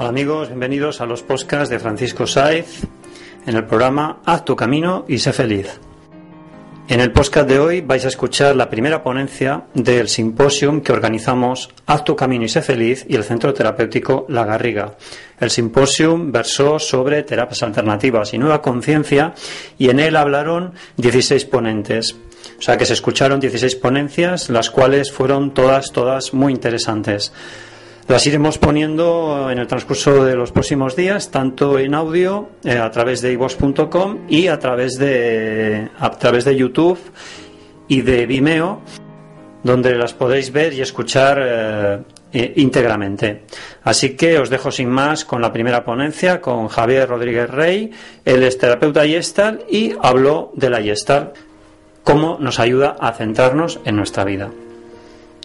[0.00, 2.84] Hola amigos, bienvenidos a los podcasts de Francisco Saiz
[3.44, 5.80] en el programa Haz tu camino y sé feliz.
[6.86, 11.70] En el podcast de hoy vais a escuchar la primera ponencia del simposium que organizamos
[11.86, 14.96] Haz tu camino y sé feliz y el Centro Terapéutico La Garriga.
[15.40, 19.34] El simposium versó sobre terapias alternativas y nueva conciencia
[19.78, 22.14] y en él hablaron 16 ponentes.
[22.56, 27.32] O sea que se escucharon 16 ponencias, las cuales fueron todas, todas muy interesantes.
[28.08, 32.90] Las iremos poniendo en el transcurso de los próximos días, tanto en audio eh, a
[32.90, 36.98] través de iVox.com y a través de a través de YouTube
[37.86, 38.80] y de Vimeo,
[39.62, 41.98] donde las podéis ver y escuchar eh,
[42.32, 43.42] eh, íntegramente.
[43.82, 47.90] Así que os dejo sin más con la primera ponencia con Javier Rodríguez Rey.
[48.24, 51.34] Él es terapeuta Yestal y habló de la Yestal,
[52.04, 54.48] cómo nos ayuda a centrarnos en nuestra vida.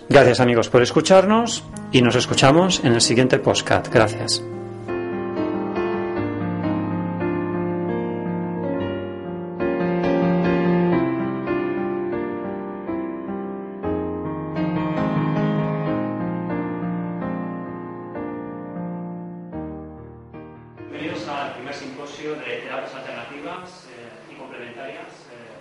[0.09, 3.87] Gracias amigos por escucharnos y nos escuchamos en el siguiente podcast.
[3.91, 4.43] Gracias.
[20.89, 25.07] Bienvenidos al primer simposio de terapias alternativas eh, y complementarias.
[25.31, 25.52] Eh,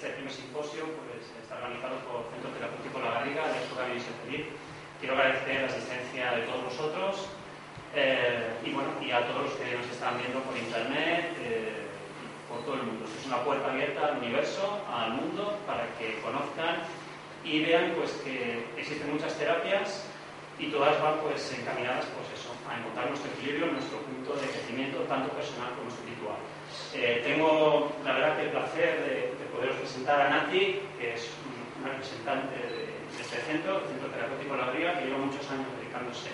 [0.00, 4.08] este primer simposio pues, está organizado por el Centro Terapéutico La Garriga de Camino y
[4.24, 4.46] Feliz.
[4.96, 7.28] Quiero agradecer la asistencia de todos vosotros
[7.92, 11.84] eh, y, bueno, y a todos los que nos están viendo por internet eh,
[12.48, 13.04] por todo el mundo.
[13.04, 16.80] Es una puerta abierta al universo, al mundo, para que conozcan
[17.44, 20.08] y vean pues, que existen muchas terapias
[20.56, 25.04] y todas van pues, encaminadas pues, eso, a encontrar nuestro equilibrio, nuestro punto de crecimiento,
[25.12, 26.40] tanto personal como espiritual.
[26.94, 31.30] Eh, tengo la verdad que el placer de, de poderos presentar a Nati, que es
[31.80, 32.90] una representante de,
[33.20, 36.30] este centro, el Centro Terapéutico La Griga, que lleva muchos años dedicándose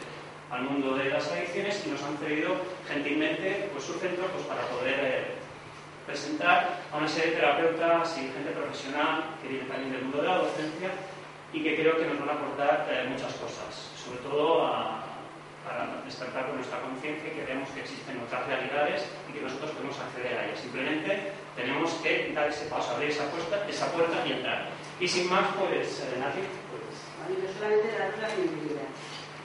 [0.51, 2.57] al mundo de las adicciones y nos han cedido
[2.87, 5.25] gentilmente pues, su centro pues, para poder eh,
[6.07, 10.29] presentar a una serie de terapeutas y gente profesional que viene también del mundo de
[10.29, 10.91] la docencia
[11.53, 15.06] y que creo que nos van a aportar eh, muchas cosas, sobre todo a,
[15.67, 19.99] para despertar con nuestra conciencia que veamos que existen otras realidades y que nosotros podemos
[19.99, 20.63] acceder a ellas.
[20.63, 24.71] Simplemente tenemos que dar ese paso, abrir esa puerta, esa puerta y entrar.
[25.03, 26.95] Y sin más, pues, eh, pues...
[27.19, 28.87] Bueno, yo solamente daros la bienvenida,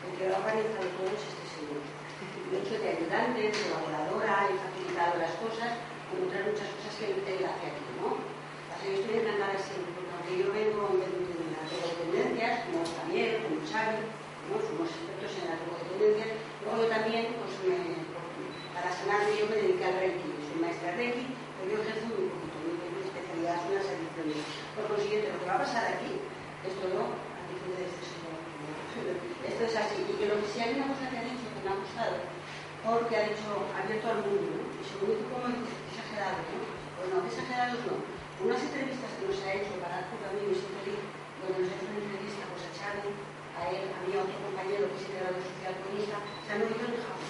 [0.05, 1.81] porque lo ha organizado todo es este señor.
[1.81, 5.81] Yo he hecho de ayudante, de colaboradora, he facilitado las cosas,
[6.13, 8.21] otras muchas cosas que él hace aquí, ¿no?
[8.69, 11.09] Así que estoy encantada siempre, porque aunque yo vengo de,
[11.57, 14.05] las drogodependencias, como Javier, como Xavi,
[14.51, 14.55] ¿no?
[14.61, 15.59] somos expertos en las
[16.01, 17.77] drogodependencias, luego yo también, pues me,
[18.73, 22.57] para sanarme yo me dediqué al Reiki, soy maestra Reiki, pero yo ejerzo muy poquito,
[22.65, 24.41] mi, especialidad son las adicciones.
[24.73, 26.17] Por consiguiente, lo que va a pasar aquí
[26.65, 28.37] es todo a diferencia de este señor.
[29.45, 31.61] Esto es así, y que lo que sí hay una cosa que ha dicho que
[31.61, 32.17] me ha gustado,
[32.81, 34.65] porque ha dicho abierto al mundo, ¿no?
[34.73, 36.65] Y según tú como exagerado, ¿no?
[36.97, 37.95] Pues no, exagerados no.
[38.41, 41.01] Unas entrevistas que nos ha hecho para y ser feliz,
[41.45, 43.13] donde nos ha hecho una entrevista pues, a Xavi,
[43.61, 46.65] a él, a mí, a otro compañero que es integrado social con Isa, se han
[46.65, 47.29] oído en Japón.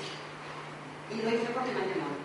[1.11, 2.15] Y lo hice porque me ha llamado.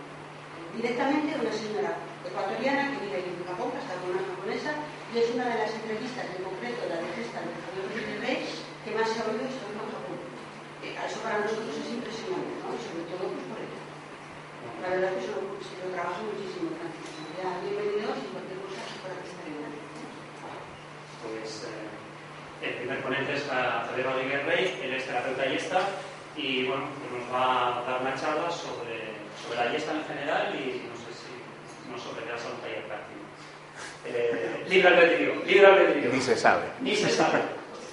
[0.78, 1.90] Directamente de una señora
[2.22, 4.72] ecuatoriana que vive en Japón, que está con una japonesa,
[5.10, 8.94] y es una de las entrevistas en concreto, la de esta de Javier Rodríguez que
[8.94, 10.18] más se ha oído sobre Japón.
[10.86, 12.70] Eh, Eso para nosotros es impresionante, ¿no?
[12.70, 13.80] Y sobre todo pues, por ello.
[14.82, 17.26] La verdad es que eso se lo trabajo muchísimo, Francisco.
[17.34, 19.58] Ya, bienvenidos y cualquier cosa por aquí estaré.
[21.26, 21.66] Pues
[22.62, 25.80] el primer ponente es a Javier Rodríguez Rey, él es terapeuta Yesta
[26.36, 30.54] y bueno, pues nos va a dar una charla sobre, sobre la Yesta en general
[30.54, 33.20] y no sé si no sobre la salud taller práctico.
[34.06, 36.12] Eh, libre albedrío, libre albedrío.
[36.12, 36.64] Ni se sabe.
[36.80, 37.40] Ni se sabe.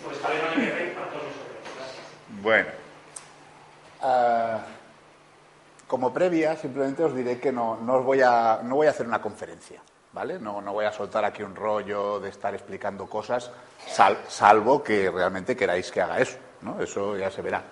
[0.05, 1.57] Pues Javier Rodríguez Rey para todos nosotros.
[1.77, 2.41] Gracias.
[2.41, 2.69] Bueno.
[4.01, 4.59] Ah,
[5.87, 9.05] como previa, simplemente os diré que no, no, os voy a, no voy a hacer
[9.05, 9.79] una conferencia,
[10.13, 13.49] No, no voy a soltar aquí un rollo de estar explicando cosas,
[13.87, 16.79] sal- salvo que realmente queráis que haga eso, ¿no?
[16.79, 17.63] Eso ya se verá.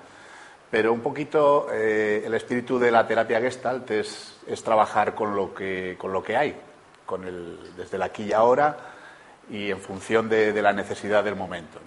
[0.72, 5.96] Pero un poquito eh, el espíritu de la terapia Gestalt es, trabajar con lo que,
[6.00, 6.56] con lo que hay,
[7.06, 8.76] con el, desde el aquí y ahora
[9.50, 11.78] y en función de, la necesidad del momento.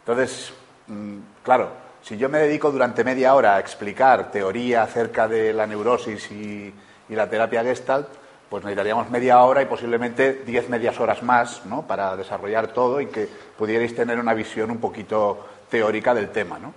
[0.00, 0.52] Entonces,
[0.88, 1.70] mm, claro,
[2.02, 6.74] si yo me dedico durante media hora a explicar teoría acerca de la neurosis y,
[7.08, 8.08] y la terapia Gestalt,
[8.50, 11.86] pues necesitaríamos media hora y posiblemente diez medias horas más ¿no?
[11.86, 16.58] para desarrollar todo y que pudierais tener una visión un poquito teórica del tema.
[16.58, 16.74] ¿no?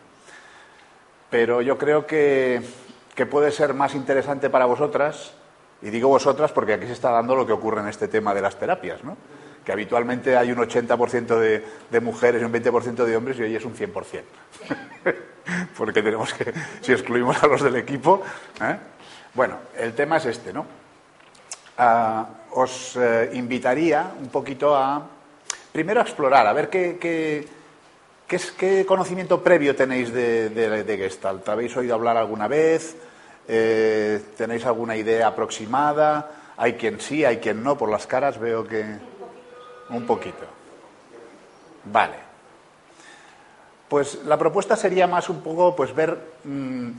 [1.31, 2.61] Pero yo creo que,
[3.15, 5.33] que puede ser más interesante para vosotras,
[5.81, 8.41] y digo vosotras porque aquí se está dando lo que ocurre en este tema de
[8.41, 9.17] las terapias, ¿no?
[9.65, 13.55] que habitualmente hay un 80% de, de mujeres y un 20% de hombres y hoy
[13.55, 14.21] es un 100%.
[15.77, 18.21] porque tenemos que, si excluimos a los del equipo.
[18.61, 18.77] ¿eh?
[19.33, 20.82] Bueno, el tema es este, ¿no?
[21.77, 25.01] Ah, os eh, invitaría un poquito a,
[25.71, 27.47] primero a explorar, a ver qué, qué,
[28.27, 31.47] qué, es- qué conocimiento previo tenéis de, de- de Gestalt.
[31.49, 32.95] ¿Habéis oído hablar alguna vez?
[33.47, 36.29] Eh, ¿Tenéis alguna idea aproximada?
[36.57, 38.85] Hay quien sí, hay quien no, por las caras veo que...
[39.89, 40.45] Un poquito.
[41.85, 42.15] Vale.
[43.89, 46.89] Pues la propuesta sería más un poco pues ver mm,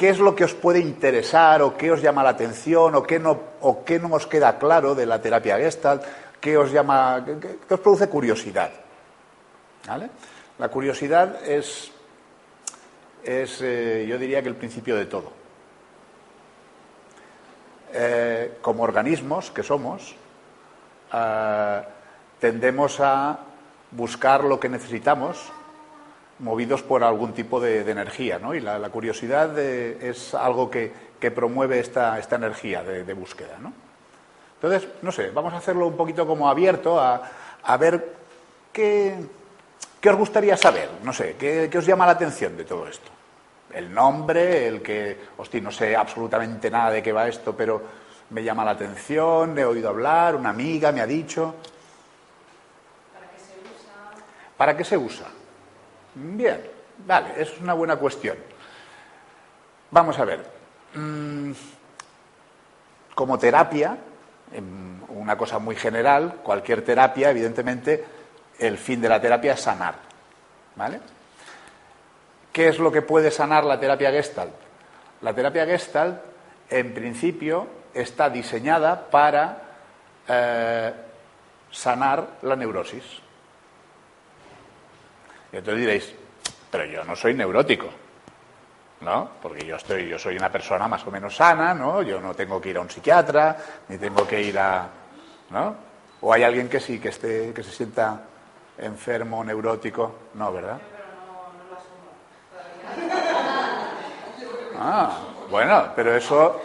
[0.00, 3.18] qué es lo que os puede interesar o qué os llama la atención o qué
[3.18, 6.02] no, o qué no os queda claro de la terapia Gestalt,
[6.40, 8.70] qué os llama, qué, os produce curiosidad.
[9.86, 10.08] ¿Vale?
[10.58, 11.92] La curiosidad es,
[13.22, 15.32] es eh, yo diría que el principio de todo.
[17.92, 20.16] Eh, como organismos que somos,
[21.12, 21.82] eh,
[22.38, 23.38] tendemos a
[23.90, 25.52] buscar lo que necesitamos
[26.40, 28.54] movidos por algún tipo de, de energía, ¿no?
[28.54, 33.14] Y la, la curiosidad eh, es algo que, que promueve esta, esta energía de, de
[33.14, 33.72] búsqueda, ¿no?
[34.62, 37.22] Entonces, no sé, vamos a hacerlo un poquito como abierto a,
[37.62, 38.14] a ver
[38.72, 39.16] qué,
[40.00, 43.10] qué os gustaría saber, no sé, qué, qué os llama la atención de todo esto.
[43.72, 47.82] El nombre, el que, hostia, no sé absolutamente nada de qué va esto, pero
[48.30, 51.54] me llama la atención, he oído hablar, una amiga me ha dicho.
[54.56, 55.26] ¿Para qué se usa?
[56.22, 56.60] Bien,
[57.06, 58.36] vale, es una buena cuestión.
[59.90, 60.44] Vamos a ver.
[60.94, 61.52] Mm,
[63.14, 63.96] Como terapia,
[65.08, 68.04] una cosa muy general, cualquier terapia, evidentemente,
[68.58, 69.94] el fin de la terapia es sanar.
[70.76, 71.00] ¿Vale?
[72.52, 74.52] ¿Qué es lo que puede sanar la terapia Gestalt?
[75.22, 76.20] La terapia Gestalt,
[76.68, 79.58] en principio, está diseñada para
[80.28, 80.92] eh,
[81.70, 83.04] sanar la neurosis.
[85.52, 86.14] Y entonces diréis,
[86.70, 87.88] pero yo no soy neurótico,
[89.00, 89.30] ¿no?
[89.42, 92.02] Porque yo estoy, yo soy una persona más o menos sana, ¿no?
[92.02, 93.56] Yo no tengo que ir a un psiquiatra,
[93.88, 94.88] ni tengo que ir a,
[95.50, 95.76] ¿no?
[96.20, 98.20] O hay alguien que sí, que esté, que se sienta
[98.78, 100.78] enfermo, neurótico, no, ¿verdad?
[104.78, 105.18] Ah,
[105.50, 106.60] bueno, pero eso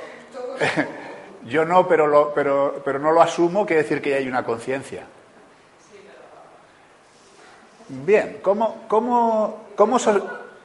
[1.44, 4.44] yo no, pero lo, pero, pero no lo asumo, quiere decir que ya hay una
[4.44, 5.06] conciencia.
[7.88, 10.00] Bien, ¿cómo, cómo, cómo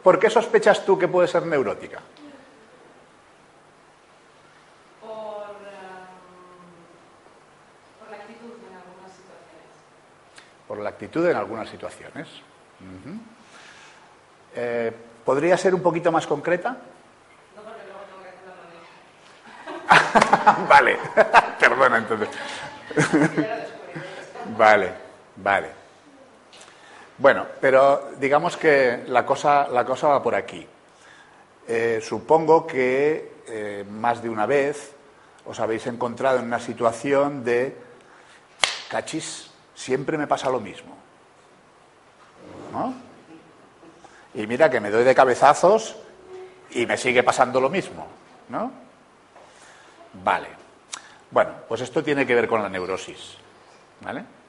[0.02, 2.00] ¿por qué sospechas tú que puede ser neurótica?
[5.00, 6.06] por, em,
[7.98, 9.68] por la actitud en algunas situaciones.
[10.66, 12.28] Por la actitud en algunas situaciones.
[14.54, 14.90] Eh,
[15.24, 16.70] ¿Podría ser un poquito más concreta?
[16.70, 16.78] No
[17.62, 18.48] porque luego tengo que hacer
[20.56, 20.98] la vale,
[21.60, 22.28] perdona entonces.
[24.56, 24.94] vale,
[25.36, 25.80] vale.
[27.20, 30.66] Bueno, pero digamos que la cosa, la cosa va por aquí.
[31.68, 34.94] Eh, supongo que eh, más de una vez
[35.44, 37.76] os habéis encontrado en una situación de,
[38.88, 40.96] cachis, siempre me pasa lo mismo.
[42.72, 42.94] ¿No?
[44.32, 45.96] Y mira que me doy de cabezazos
[46.70, 48.06] y me sigue pasando lo mismo.
[48.48, 48.72] ¿No?
[50.24, 50.48] Vale.
[51.30, 53.36] Bueno, pues esto tiene que ver con la neurosis.
[54.00, 54.39] ¿Vale?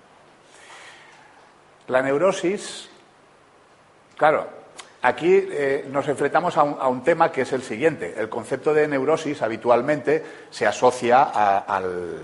[1.91, 2.87] La neurosis,
[4.15, 4.47] claro,
[5.01, 8.13] aquí eh, nos enfrentamos a un, tema que es el siguiente.
[8.17, 12.21] El concepto de neurosis habitualmente se asocia al,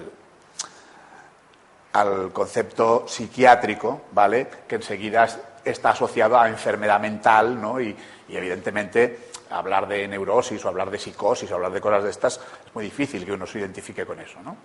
[1.92, 4.48] al concepto psiquiátrico, ¿vale?
[4.70, 7.82] Que enseguida es- está asociado a enfermedad mental, ¿no?
[7.82, 7.94] Y,
[8.30, 9.20] y, evidentemente
[9.50, 12.86] hablar de neurosis o hablar de psicosis o hablar de cosas de estas es muy
[12.86, 14.56] difícil que uno se identifique con eso, ¿no?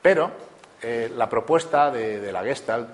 [0.00, 0.30] Pero
[0.80, 2.88] eh, la propuesta de, de la Gestalt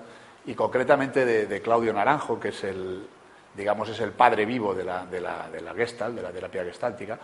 [0.47, 3.07] y concretamente de, Claudio Naranjo, que es el,
[3.55, 6.63] digamos, es el padre vivo de la, de la, de la Gestalt, de la terapia
[6.63, 7.17] gestáltica,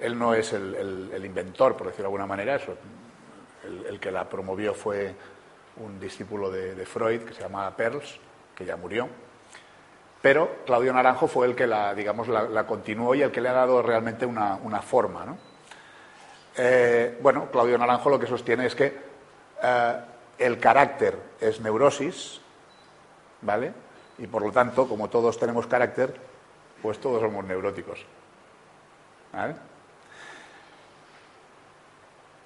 [0.00, 0.74] él no es el,
[1.12, 2.74] el- inventor, por decirlo de alguna manera, eso,
[3.88, 5.14] el, que la promovió fue
[5.76, 8.18] un discípulo de, Freud que se llamaba Perls,
[8.54, 9.08] que ya murió.
[10.20, 13.48] Pero Claudio Naranjo fue el que la, digamos, la, la continuó y el que le
[13.50, 15.24] ha dado realmente una, una forma.
[15.24, 15.38] ¿no?
[16.56, 18.96] Eh, bueno, Claudio Naranjo lo que sostiene es que
[19.62, 19.94] eh,
[20.38, 22.40] el carácter es neurosis,
[23.42, 23.72] ¿vale?
[24.18, 26.14] Y por lo tanto, como todos tenemos carácter,
[26.82, 28.04] pues todos somos neuróticos.
[29.32, 29.54] ¿Vale?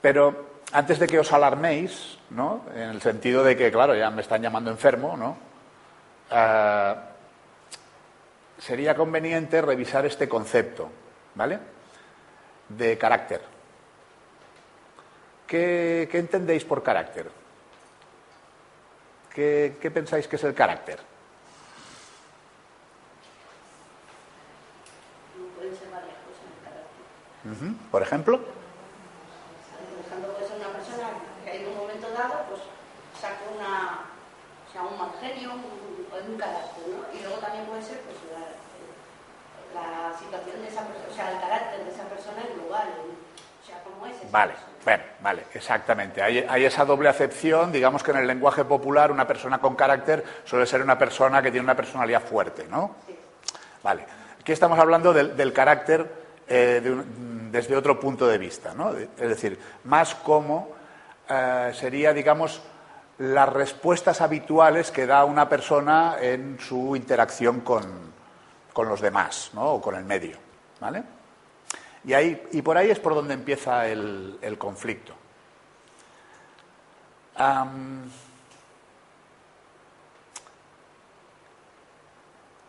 [0.00, 2.64] Pero antes de que os alarméis, ¿no?
[2.75, 5.37] En el sentido de que, claro, ya me están llamando enfermo, ¿no?
[6.30, 6.94] Eh,
[8.58, 10.90] sería conveniente revisar este concepto,
[11.34, 11.58] ¿vale?
[12.68, 13.40] De carácter.
[15.46, 17.41] ¿Qué, qué entendéis por carácter?
[19.34, 21.00] ¿Qué, pensáis que es el carácter?
[25.56, 27.88] Pueden ser varias cosas el carácter.
[27.90, 28.38] Por ejemplo.
[28.38, 31.08] Por ejemplo, puede ser una persona
[31.44, 32.60] que en un momento dado pues
[33.18, 34.04] saca una,
[34.68, 37.08] o sea, un mal genio, un, un carácter, ¿no?
[37.16, 38.18] Y luego también puede ser pues,
[39.72, 43.66] la, situación de esa persona, o sea, el carácter de esa persona en lugar, o
[43.66, 44.30] sea, cómo es.
[44.30, 46.22] Vale bueno, vale, exactamente.
[46.22, 50.24] Hay, hay esa doble acepción, digamos que en el lenguaje popular una persona con carácter
[50.44, 52.96] suele ser una persona que tiene una personalidad fuerte, ¿no?
[53.06, 53.16] Sí.
[53.82, 54.04] Vale.
[54.40, 56.10] Aquí estamos hablando del, del carácter
[56.48, 58.90] eh, de un- desde otro punto de vista, ¿no?
[58.96, 60.70] Es decir, más como
[61.28, 62.62] eh, sería, digamos,
[63.18, 67.84] las respuestas habituales que da una persona en su interacción con,
[68.72, 69.74] con los demás, ¿no?
[69.74, 70.38] O con el medio,
[70.80, 71.02] ¿vale?
[72.04, 75.14] Y, ahí, y por ahí es por donde empieza el, conflicto.
[77.37, 78.11] Am,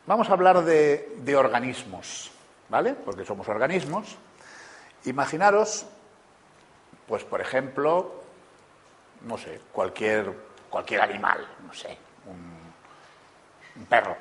[0.06, 2.32] vamos a hablar de, organismos,
[2.70, 2.94] ¿vale?
[2.94, 4.18] Porque somos organismos.
[5.06, 5.86] Imaginaros,
[7.08, 8.24] pues por ejemplo,
[9.22, 10.32] no sé, cualquier,
[10.70, 11.98] cualquier animal, no sé,
[13.76, 14.16] un perro,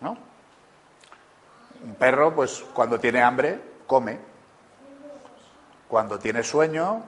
[0.00, 0.16] ¿no?
[1.84, 4.18] Un perro, pues cuando tiene hambre, come.
[5.88, 7.02] Cuando tiene sueño,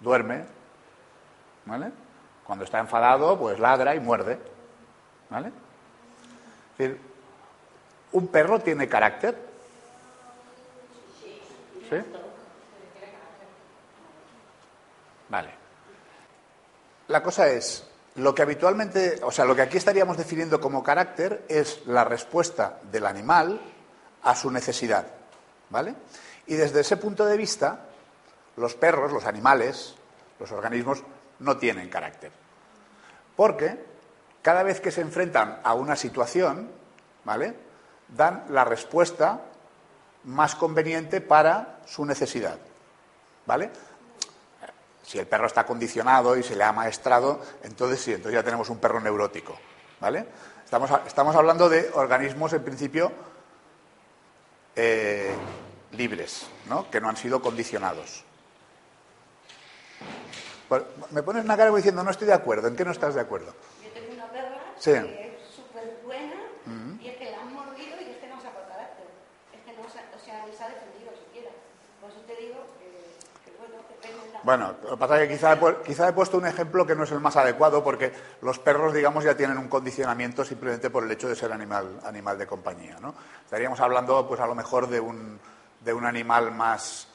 [0.00, 0.44] duerme.
[1.64, 1.92] ¿Vale?
[2.44, 4.38] Cuando está enfadado, pues ladra y muerde.
[5.30, 5.48] ¿Vale?
[5.48, 7.00] Es decir,
[8.12, 9.36] ¿un perro tiene carácter?
[11.90, 11.96] ¿Sí?
[15.28, 15.50] Vale.
[17.08, 21.44] La cosa es, lo que habitualmente, o sea, lo que aquí estaríamos definiendo como carácter
[21.48, 23.60] es la respuesta del animal
[24.22, 25.06] a su necesidad,
[25.70, 25.94] ¿vale?
[26.46, 27.86] Y desde ese punto de vista,
[28.56, 29.94] los perros, los animales,
[30.38, 31.02] los organismos
[31.40, 32.32] no tienen carácter.
[33.34, 33.84] Porque
[34.42, 36.70] cada vez que se enfrentan a una situación,
[37.24, 37.54] ¿vale?
[38.08, 39.40] Dan la respuesta
[40.24, 42.58] más conveniente para su necesidad,
[43.44, 43.70] ¿vale?
[45.02, 48.70] Si el perro está condicionado y se le ha maestrado, entonces sí, entonces ya tenemos
[48.70, 49.56] un perro neurótico,
[50.00, 50.26] ¿vale?
[50.64, 53.12] Estamos, estamos hablando de organismos, en principio,
[54.76, 55.34] eh,
[55.92, 56.88] libres, ¿no?
[56.90, 58.22] Que no han sido condicionados.
[61.12, 62.66] Me pones una cara diciendo, no estoy de acuerdo.
[62.68, 63.54] ¿En qué no estás de acuerdo?
[63.82, 64.90] Yo tengo una perra Sí.
[64.92, 66.34] que es súper buena
[67.00, 69.06] y es que la han mordido y es que no saca el carácter.
[69.54, 71.50] Es que no se, o sea, ni se ha defendido siquiera.
[72.00, 72.90] Por eso te digo que,
[73.46, 74.34] que bueno, depende de la...
[74.46, 77.02] Bueno, lo que pasa es que quizá he, quizá he puesto un ejemplo que no
[77.02, 78.12] es el más adecuado porque
[78.42, 82.38] los perros, digamos, ya tienen un condicionamiento simplemente por el hecho de ser animal, animal
[82.38, 83.12] de compañía, ¿no?
[83.44, 85.40] Estaríamos hablando, pues a lo mejor de un,
[85.80, 87.08] de un animal más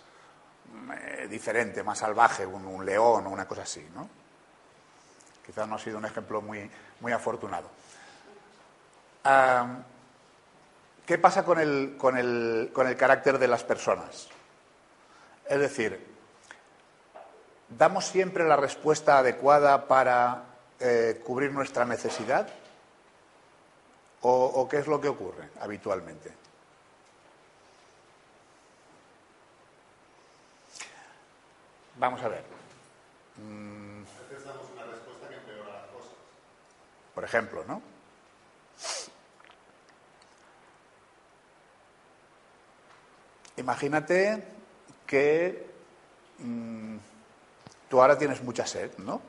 [0.94, 4.10] eh, diferente, más salvaje, un, león o una cosa así, ¿no?
[5.46, 6.70] Quizás no ha sido un ejemplo muy,
[7.00, 7.70] muy afortunado.
[11.06, 14.28] ¿Qué pasa con el, con, el, con el carácter de las personas?
[15.48, 16.11] Es decir,
[17.78, 20.44] ¿Damos siempre la respuesta adecuada para
[20.80, 22.48] eh, cubrir nuestra necesidad?
[24.22, 26.32] ¿O, o qué es lo que ocurre habitualmente?
[31.98, 32.44] Vamos a ver.
[33.38, 34.04] Mm,
[37.14, 37.82] Por ejemplo, ¿no?
[43.58, 44.44] Imagínate
[45.06, 45.70] que
[46.40, 46.98] mm,
[47.92, 49.20] tú ahora tienes mucha sed, ¿no?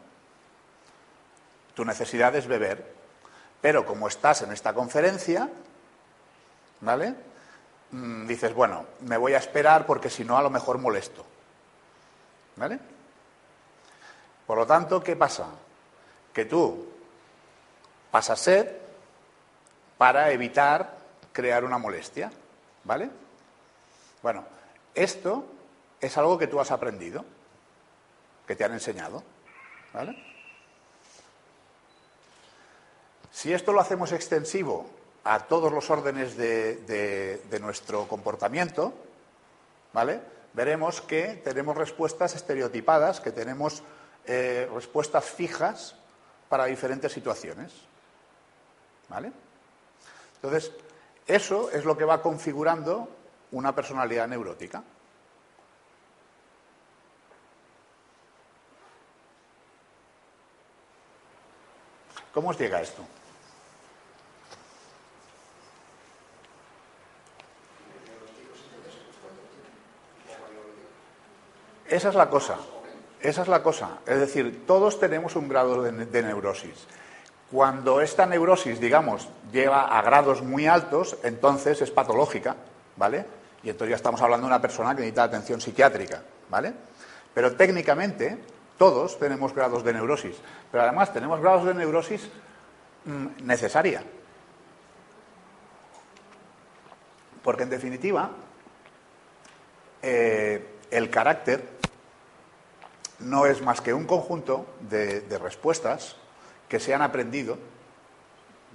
[1.74, 2.94] Tu necesidad es beber,
[3.60, 5.48] pero como estás en esta conferencia,
[6.80, 7.12] ¿vale?
[7.90, 11.26] Mm, dices, bueno, me voy a esperar porque si no a lo mejor molesto,
[12.54, 12.78] ¿vale?
[14.46, 15.46] Por lo tanto, ¿qué pasa?
[16.32, 16.86] Que tú
[18.12, 18.68] pasas sed
[19.98, 20.98] para evitar
[21.32, 22.30] crear una molestia,
[22.84, 23.10] ¿vale?
[24.22, 24.44] Bueno,
[24.94, 25.46] esto
[26.00, 27.24] es algo que tú has aprendido,
[28.46, 29.22] que te han enseñado,
[29.92, 30.16] ¿vale?
[33.30, 34.88] Si esto lo hacemos extensivo
[35.24, 38.92] a todos los órdenes de, nuestro comportamiento,
[39.92, 40.20] ¿vale?
[40.52, 43.82] Veremos que tenemos respuestas estereotipadas, que tenemos
[44.26, 45.94] eh, respuestas fijas
[46.48, 47.72] para diferentes situaciones,
[49.08, 49.32] ¿vale?
[50.36, 50.72] Entonces,
[51.26, 53.08] eso es lo que va configurando
[53.52, 54.82] una personalidad neurótica.
[62.32, 63.02] ¿Cómo os llega esto?
[71.92, 72.56] Esa es la cosa.
[73.20, 73.98] Esa es la cosa.
[74.06, 76.86] Es decir, todos tenemos un grado de, neurosis.
[77.50, 82.56] Cuando esta neurosis, digamos, lleva a grados muy altos, entonces es patológica,
[82.96, 83.26] ¿vale?
[83.62, 86.72] Y entonces ya estamos hablando de una persona que necesita atención psiquiátrica, ¿vale?
[87.34, 88.38] Pero técnicamente
[88.82, 90.34] todos tenemos grados de neurosis,
[90.72, 92.28] pero además tenemos grados de neurosis
[93.04, 94.02] mm, necesaria.
[97.44, 98.28] Porque en definitiva,
[100.02, 101.64] eh, el carácter
[103.20, 106.16] no es más que un conjunto de, respuestas
[106.68, 107.58] que se han aprendido,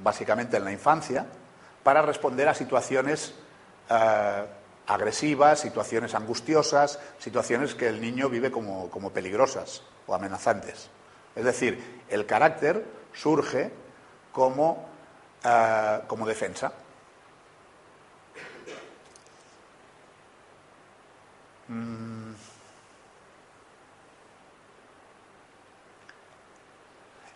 [0.01, 1.25] básicamente en la infancia,
[1.83, 3.33] para responder a situaciones
[3.89, 4.45] eh,
[4.87, 10.89] agresivas, situaciones angustiosas, situaciones que el niño vive como, como peligrosas o amenazantes.
[11.35, 13.71] Es decir, el carácter surge
[14.31, 14.87] como,
[15.43, 16.71] eh, como defensa.
[21.67, 22.33] Mm.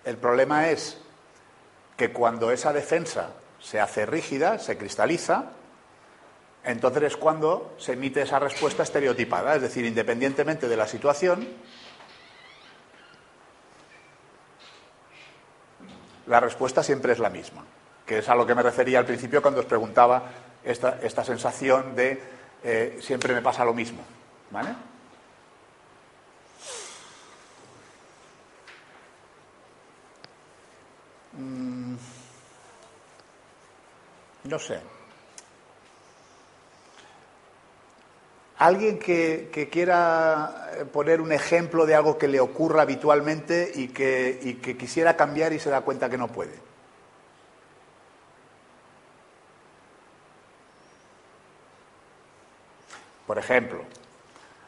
[0.06, 0.98] El problema es
[1.98, 5.52] que cuando esa defensa se hace rígida, se cristaliza,
[6.64, 11.48] entonces es cuando se emite esa respuesta estereotipada, es decir, independientemente de la situación,
[16.28, 17.66] la respuesta siempre es la misma,
[18.06, 20.24] que es a lo que me refería al principio cuando os preguntaba
[20.64, 22.22] esta, esta sensación de
[22.64, 24.04] eh, siempre me pasa lo mismo.
[24.52, 24.76] ¿Vale?
[31.34, 31.96] Mm,
[34.44, 35.01] no sé.
[38.62, 45.18] Alguien que, quiera poner un ejemplo de algo que le ocurra habitualmente y que, quisiera
[45.18, 46.54] cambiar y se da cuenta que no puede.
[53.26, 53.80] Por ejemplo,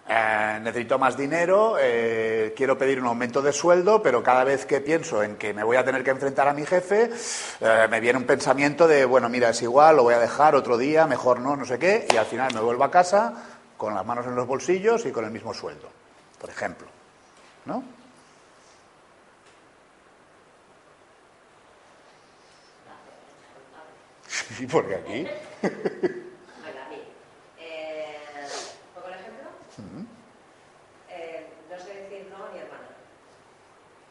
[0.09, 4.81] eh, necesito más dinero, eh, quiero pedir un aumento de sueldo, pero cada vez que
[4.81, 7.11] pienso en que me voy a tener que enfrentar a mi jefe,
[7.61, 10.79] eh, me viene un pensamiento de, bueno, mira, es igual, lo voy a dejar otro
[10.79, 13.52] día, mejor no, no sé qué, y al final me vuelvo a casa
[13.83, 15.89] con las manos en los bolsillos y con el mismo sueldo,
[16.39, 16.87] por ejemplo.
[17.65, 17.83] ¿No?
[24.25, 25.27] Sí, porque aquí.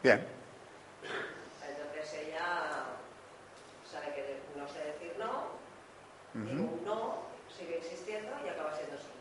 [0.03, 0.27] Bien.
[1.67, 2.85] Entonces ella
[3.89, 5.47] sabe que no sé decir no,
[6.35, 7.23] y un no
[7.57, 9.13] sigue existiendo y acaba siendo sí.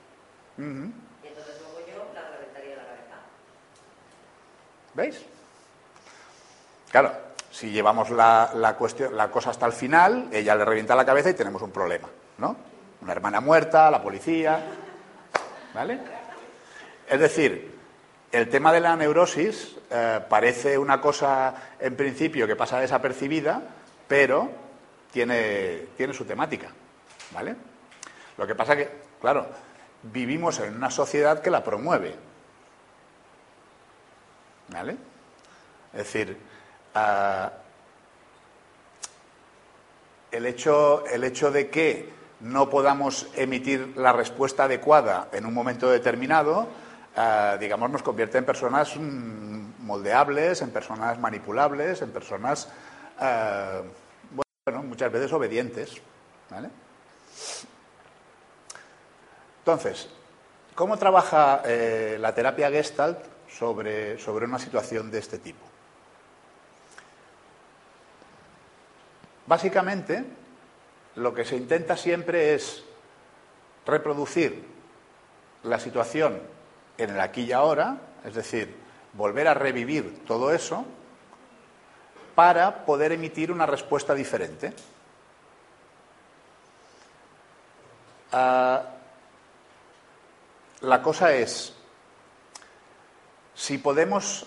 [0.59, 3.17] Y entonces luego yo la reventaría la cabeza.
[4.95, 5.25] ¿Veis?
[6.91, 7.13] Claro,
[7.51, 11.31] si llevamos la, la, cuestión, la cosa hasta el final, ella le revienta la cabeza
[11.31, 12.57] y tenemos un problema, ¿no?
[13.01, 14.61] Una hermana muerta, la policía,
[15.75, 15.99] ¿vale?
[17.09, 17.79] Es decir,
[18.31, 23.61] el tema de la neurosis eh, parece una cosa, en principio, que pasa desapercibida,
[24.09, 24.51] pero
[25.11, 26.69] tiene, tiene su temática,
[27.33, 27.55] ¿vale?
[28.39, 28.89] Lo que pasa que,
[29.21, 29.47] claro,
[30.03, 32.15] vivimos en una sociedad que la promueve,
[34.69, 34.97] ¿vale?
[35.93, 36.37] Es decir,
[36.95, 37.51] uh,
[40.31, 45.91] el, hecho, el hecho de que no podamos emitir la respuesta adecuada en un momento
[45.91, 46.67] determinado,
[47.17, 52.69] uh, digamos, nos convierte en personas mm, moldeables, en personas manipulables, en personas,
[53.21, 53.85] uh,
[54.65, 56.01] bueno, muchas veces obedientes.
[56.51, 56.71] ¿vale?
[59.63, 60.09] Entonces,
[60.75, 65.65] ¿cómo trabaja eh, la terapia Gestalt sobre, sobre una situación de este tipo?
[69.47, 70.25] Básicamente,
[71.15, 72.83] lo que se intenta siempre es
[73.87, 74.65] reproducir
[75.63, 76.41] la situación
[76.99, 78.75] en el aquí y ahora, es decir,
[79.13, 80.85] volver a revivir todo eso
[82.35, 84.73] para poder emitir una respuesta diferente.
[88.33, 89.02] Uh,
[90.83, 91.73] la cosa es,
[93.55, 94.47] si podemos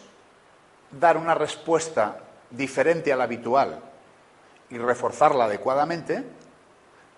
[0.92, 2.20] dar una respuesta
[2.50, 3.80] diferente a la habitual
[4.70, 6.24] y reforzarla adecuadamente,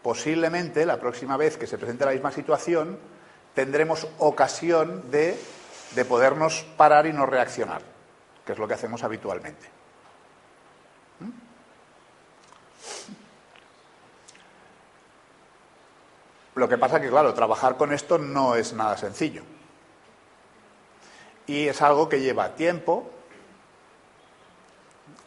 [0.01, 2.99] posiblemente la próxima vez que se presente la misma situación
[3.53, 5.37] tendremos ocasión de,
[5.95, 7.81] de podernos parar y no reaccionar,
[8.45, 9.76] que es lo que hacemos habitualmente.
[16.57, 19.43] Lo que pasa que, claro, trabajar con esto no es nada sencillo.
[21.45, 23.11] Y es algo que lleva tiempo,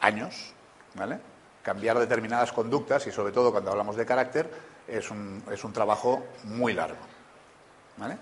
[0.01, 0.53] años,
[0.93, 1.19] ¿vale?
[1.63, 4.51] Cambiar determinadas conductas, y sobre todo cuando hablamos de carácter,
[4.87, 6.99] es un, es un trabajo muy largo.
[7.95, 8.17] ¿Vale?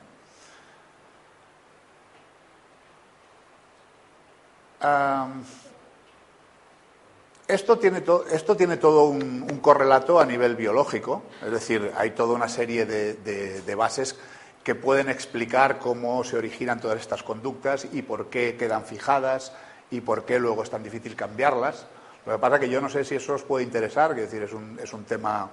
[7.50, 12.36] Esto tiene, to- esto tiene todo un, correlato a nivel biológico, es decir, hay toda
[12.36, 14.16] una serie de, de- bases
[14.64, 19.52] que pueden explicar cómo se originan todas estas conductas y por qué quedan fijadas
[19.90, 21.88] y por qué luego es tan difícil cambiarlas.
[22.28, 24.44] Lo que pasa es que yo no sé si eso os puede interesar, es decir,
[24.44, 25.50] es un, es un, tema,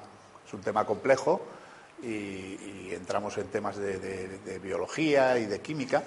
[0.46, 1.40] es un tema complejo
[2.02, 6.02] y, entramos en temas de biología y de química,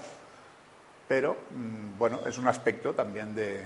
[1.08, 3.64] pero mm, bueno, es un aspecto también de,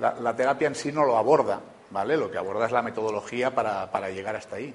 [0.00, 1.60] la, terapia en sí no lo aborda,
[1.90, 2.16] ¿vale?
[2.16, 4.74] Lo que aborda es la metodología para, para llegar hasta ahí.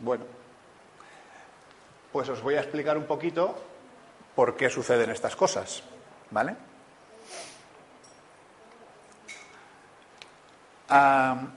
[0.00, 0.24] Bueno,
[2.12, 3.56] pues os voy a explicar un poquito
[4.34, 5.82] por qué suceden estas cosas,
[6.30, 6.54] ¿vale?
[10.88, 11.48] Ah,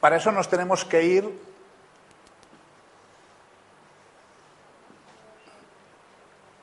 [0.00, 1.49] para eso nos tenemos que ir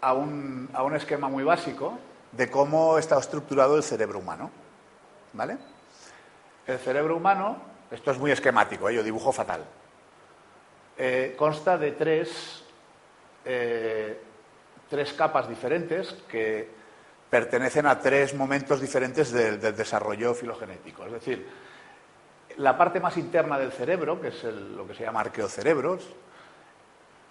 [0.01, 1.97] a un, a un esquema muy básico
[2.31, 4.51] de cómo está estructurado el cerebro humano,
[5.33, 5.57] ¿vale?
[6.65, 7.57] El cerebro humano,
[7.89, 8.95] esto es muy esquemático, ¿eh?
[8.95, 9.63] yo dibujo fatal,
[10.97, 12.63] eh, consta de tres,
[13.45, 14.19] eh,
[14.89, 16.69] tres capas diferentes que
[17.29, 21.05] pertenecen a tres momentos diferentes del, desarrollo filogenético.
[21.05, 21.47] Es decir,
[22.57, 26.15] la parte más interna del cerebro, que es lo que se llama arqueocerebros,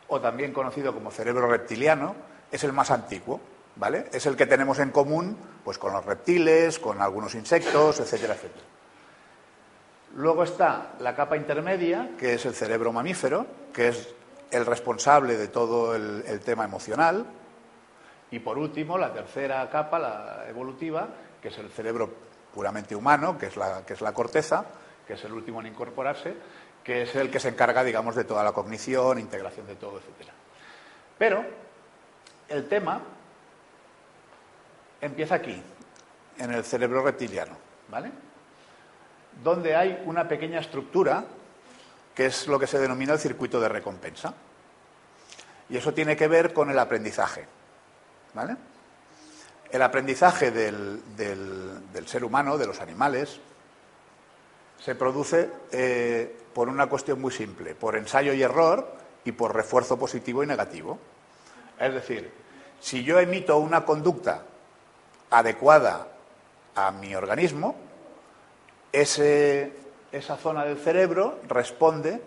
[0.08, 2.14] o también conocido como cerebro reptiliano,
[2.50, 3.40] es el más antiguo,
[3.76, 4.06] ¿vale?
[4.12, 8.64] Es el que tenemos en común pues, con los reptiles, con algunos insectos, etcétera, etcétera.
[10.16, 14.14] Luego está la capa intermedia, que es el cerebro mamífero, que es
[14.50, 17.26] el responsable de todo el, tema emocional.
[18.30, 21.08] Y por último, la tercera capa, la evolutiva,
[21.42, 22.10] que es el cerebro
[22.54, 24.64] puramente humano, que es la, que es la corteza,
[25.06, 26.34] que es el último en incorporarse,
[26.82, 30.32] que es el que se encarga, digamos, de toda la cognición, integración de todo, etcétera.
[31.18, 31.44] Pero
[32.48, 33.00] el tema
[35.00, 35.62] empieza aquí,
[36.38, 37.56] en el cerebro reptiliano,
[37.88, 38.10] ¿vale?
[39.42, 41.24] Donde hay una pequeña estructura
[42.14, 44.32] que es lo que se denomina el circuito de recompensa.
[45.68, 47.44] Y eso tiene que ver con el aprendizaje,
[48.32, 48.56] ¿vale?
[49.70, 53.40] El aprendizaje del, del- ser humano, de los animales,
[54.78, 59.98] se produce eh, por una cuestión muy simple, por ensayo y error y por refuerzo
[59.98, 60.98] positivo y negativo.
[61.78, 62.32] Es decir,
[62.80, 64.42] si yo emito una conducta
[65.30, 66.08] adecuada
[66.74, 67.74] a mi organismo,
[68.92, 69.72] ese-
[70.12, 72.22] esa zona del cerebro responde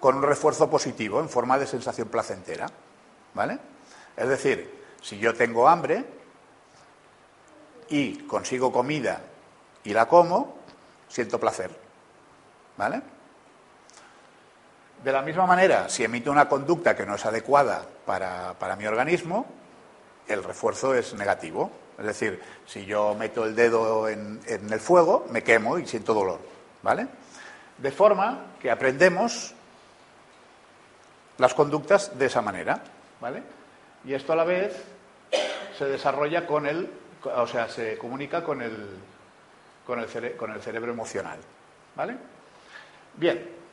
[0.00, 2.66] con un refuerzo positivo en forma de sensación placentera.
[3.34, 3.58] ¿Vale?
[4.16, 6.04] Es decir, si yo tengo hambre
[7.88, 9.20] y consigo comida
[9.82, 10.56] y la como,
[11.08, 11.70] siento placer.
[12.76, 13.02] ¿Vale?
[15.02, 18.86] De la misma manera, si emito una conducta que no es adecuada para, para mi
[18.86, 19.46] organismo,
[20.28, 21.70] el refuerzo es negativo.
[21.98, 26.12] Es decir, si yo meto el dedo en, en el fuego, me quemo y siento
[26.14, 26.40] dolor.
[26.82, 27.06] ¿Vale?
[27.78, 29.54] De forma que aprendemos
[31.38, 32.80] las conductas de esa manera.
[33.20, 33.42] ¿Vale?
[34.04, 34.76] Y esto a la vez
[35.78, 36.90] se desarrolla con el,
[37.24, 38.90] o sea, se comunica con el,
[39.86, 41.38] con el, cere- con el cerebro emocional.
[41.96, 42.16] ¿Vale?
[43.14, 43.63] Bien.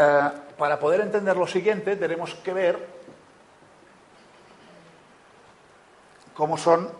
[0.00, 2.88] Eh, para poder entender lo siguiente tenemos que ver
[6.32, 6.90] cómo son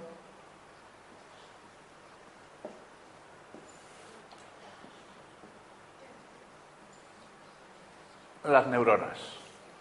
[8.44, 9.18] las neuronas.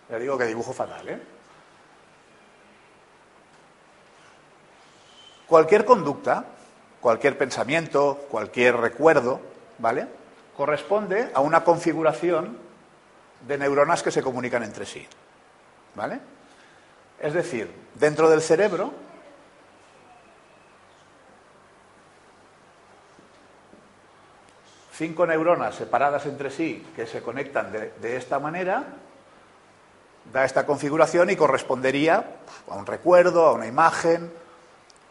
[0.10, 1.21] Ya digo que dibujo fatal, ¿eh?
[5.45, 6.45] Cualquier conducta,
[7.01, 9.41] cualquier pensamiento, cualquier recuerdo,
[9.77, 10.08] ¿vale?
[10.55, 12.68] Corresponde a una configuración
[13.47, 15.08] de neuronas que se comunican entre sí,
[15.95, 16.19] ¿vale?
[17.19, 18.93] Es decir, dentro del cerebro
[24.93, 28.84] cinco neuronas separadas entre sí que se conectan de, de esta manera
[30.32, 32.23] da esta configuración y correspondería
[32.69, 34.32] a un recuerdo, a una imagen,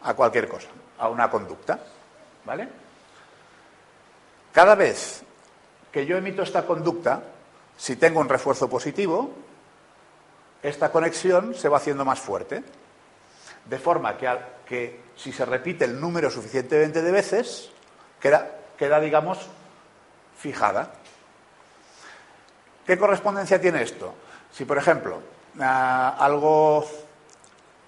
[0.03, 1.79] a cualquier cosa, a una conducta.
[2.45, 2.69] ¿Vale?
[4.53, 5.23] Cada vez
[5.91, 7.21] que yo emito esta conducta,
[7.79, 9.31] si tengo un refuerzo positivo,
[10.61, 12.61] esta conexión se va haciendo más fuerte.
[13.63, 14.29] De forma que,
[14.65, 17.71] que si se repite el número suficientemente de veces,
[18.19, 19.47] queda, queda, digamos,
[20.37, 20.91] fijada.
[22.85, 24.13] ¿Qué correspondencia tiene esto?
[24.51, 25.21] Si, por ejemplo,
[25.61, 26.85] ah, algo,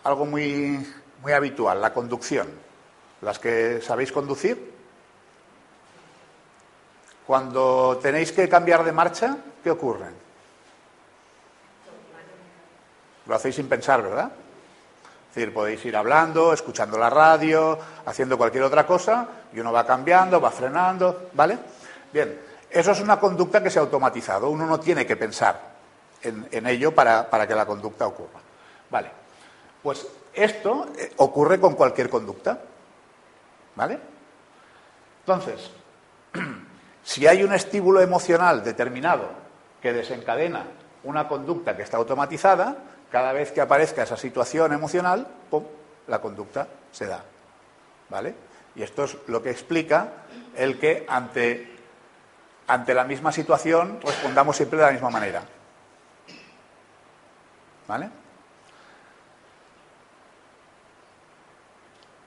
[0.06, 0.88] algo muy,
[1.21, 2.47] muy habitual, la conducción,
[3.19, 4.71] las que sabéis conducir,
[7.27, 10.08] Cuando tenéis que cambiar de marcha, ¿qué ocurre?
[13.26, 14.32] Lo hacéis sin pensar, ¿verdad?
[15.30, 19.86] Es decir, podéis ir hablando, escuchando la radio, haciendo cualquier otra cosa, y uno va
[19.86, 21.58] cambiando, va frenando, ¿vale?
[22.12, 22.38] Bien,
[22.69, 24.50] eso es una conducta que se ha automatizado.
[24.50, 25.71] Uno no tiene que pensar
[26.21, 28.39] en, ello para, para, que la conducta ocurra.
[28.89, 29.12] Vale.
[29.82, 32.60] Pues esto eh, ocurre con cualquier conducta.
[33.76, 34.00] ¿Vale?
[35.21, 35.71] Entonces,
[37.04, 39.40] si hay un estímulo emocional determinado
[39.82, 40.65] que desencadena
[41.04, 42.76] una conducta que está automatizada,
[43.12, 45.28] cada vez que aparezca esa situación emocional,
[46.08, 47.24] la conducta se da.
[48.10, 48.36] ¿Vale?
[48.76, 50.10] Y esto es lo que explica
[50.56, 51.76] el que ante,
[52.67, 55.44] ante la misma situación respondamos siempre de la misma manera.
[57.88, 58.10] ¿Vale?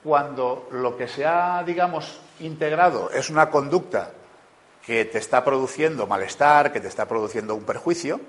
[0.03, 4.11] Cuando lo que se ha, digamos, integrado es una conducta
[4.85, 8.19] que te está produciendo malestar, que te está produciendo un perjuicio,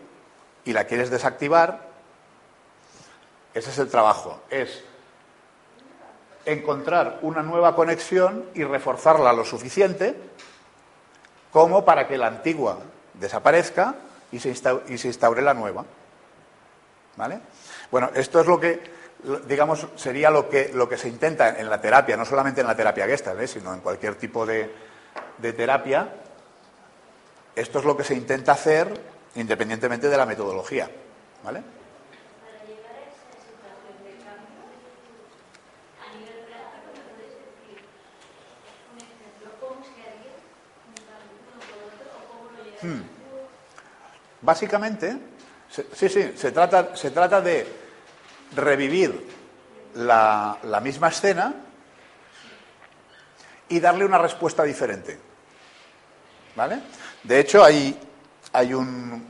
[0.64, 1.80] y la quieres desactivar,
[3.54, 4.82] ese es el trabajo, es
[6.44, 10.14] encontrar una nueva conexión y reforzarla lo suficiente
[11.52, 12.78] como para que la antigua
[13.14, 13.94] desaparezca
[14.32, 14.48] y se
[15.08, 15.84] instaure, la nueva.
[17.16, 17.40] ¿Vale?
[17.90, 18.82] Bueno, esto es lo que,
[19.46, 22.76] digamos, sería lo que, lo que se intenta en la terapia, no solamente en la
[22.76, 23.46] terapia Gestalt, ¿eh?
[23.46, 24.68] sino en cualquier tipo de
[25.38, 26.25] terapia.
[27.56, 30.90] Esto es lo que se intenta hacer independientemente de la metodología.
[31.42, 31.62] ¿Vale?
[42.82, 43.00] Hmm.
[44.42, 45.16] Básicamente,
[45.70, 47.66] sí, sí, se trata, se trata de
[48.54, 49.26] revivir
[49.94, 51.54] la, misma escena
[53.68, 55.18] y darle una respuesta diferente.
[56.54, 56.80] ¿Vale?
[57.26, 57.98] De hecho, hay,
[58.72, 59.26] un,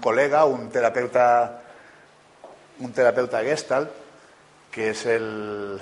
[0.00, 1.62] colega, un terapeuta,
[2.80, 3.88] un terapeuta Gestalt,
[4.68, 5.80] que es el,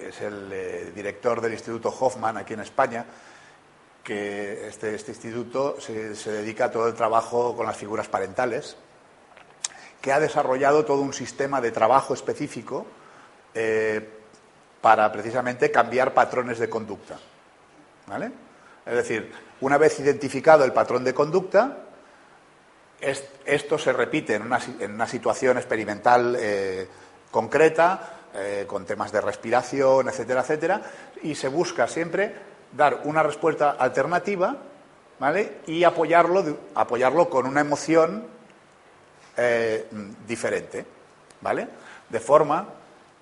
[0.00, 3.06] es el eh, director del Instituto Hoffman aquí en España,
[4.02, 8.76] que este, este instituto se, dedica a todo el trabajo con las figuras parentales,
[10.00, 12.86] que ha desarrollado todo un sistema de trabajo específico
[13.54, 14.04] eh,
[14.80, 17.20] para precisamente cambiar patrones de conducta.
[18.08, 18.32] ¿Vale?
[18.84, 21.78] Es decir, una vez identificado el patrón de conducta,
[23.00, 26.86] esto se repite en una, situación experimental eh,
[27.30, 30.82] concreta, eh, con temas de respiración, etcétera, etcétera,
[31.22, 32.34] y se busca siempre
[32.72, 34.56] dar una respuesta alternativa
[35.18, 35.58] ¿vale?
[35.66, 38.24] y apoyarlo, apoyarlo con una emoción
[39.36, 39.86] eh,
[40.26, 40.86] diferente.
[41.40, 41.68] ¿vale?
[42.08, 42.68] De forma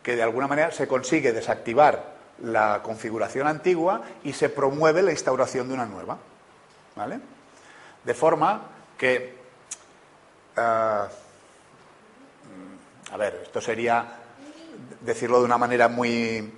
[0.03, 5.69] que de alguna manera se consigue desactivar la configuración antigua y se promueve la instauración
[5.69, 6.19] de una nueva.
[6.97, 7.21] ¿vale?
[8.05, 8.63] De forma
[8.99, 9.35] que,
[10.57, 11.09] ah,
[13.13, 14.07] a ver, esto sería
[15.01, 16.53] decirlo de una manera muy,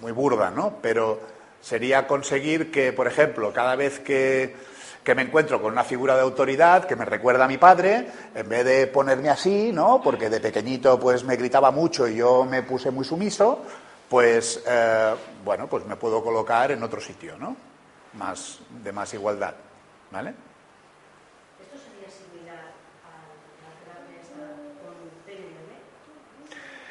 [0.00, 0.78] muy burda, ¿no?
[0.82, 1.20] Pero
[1.60, 4.54] sería conseguir que, por ejemplo, cada vez que,
[5.14, 8.64] me encuentro con una figura de autoridad que me recuerda a mi padre, en vez
[8.64, 10.00] de ponerme así, ¿no?
[10.02, 13.62] Porque de pequeñito pues me gritaba mucho y yo me puse muy sumiso,
[14.08, 15.14] pues eh,
[15.44, 17.56] bueno, pues me puedo colocar en otro sitio, ¿no?
[18.14, 19.54] Más, de más igualdad,
[20.10, 20.30] ¿vale?
[21.60, 23.12] ¿Esto sería similar a
[23.64, 24.20] la terapia
[24.82, 24.94] con
[25.26, 25.74] PNL?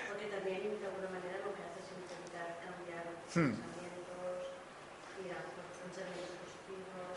[0.09, 3.73] Porque también de alguna manera lo que hace es intentar cambiar hmm.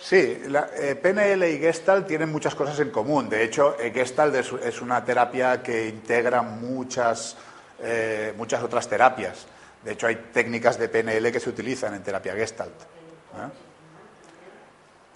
[0.07, 3.29] Sí, la, eh, PNL y Gestalt tienen muchas cosas en común.
[3.29, 7.37] De hecho, eh, Gestalt es, una terapia que integra muchas,
[7.81, 9.49] eh, muchas otras terapias.
[9.87, 12.75] De hecho, hay técnicas de PNL que se utilizan en terapia Gestalt.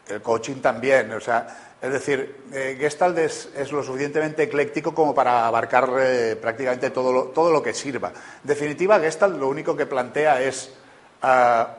[0.08, 1.10] El coaching también.
[1.12, 2.44] O sea, es decir,
[2.78, 5.90] Gestalt es, lo suficientemente ecléctico como para abarcar
[6.40, 8.10] prácticamente todo lo, todo lo que sirva.
[8.10, 10.70] En definitiva, Gestalt lo único que plantea es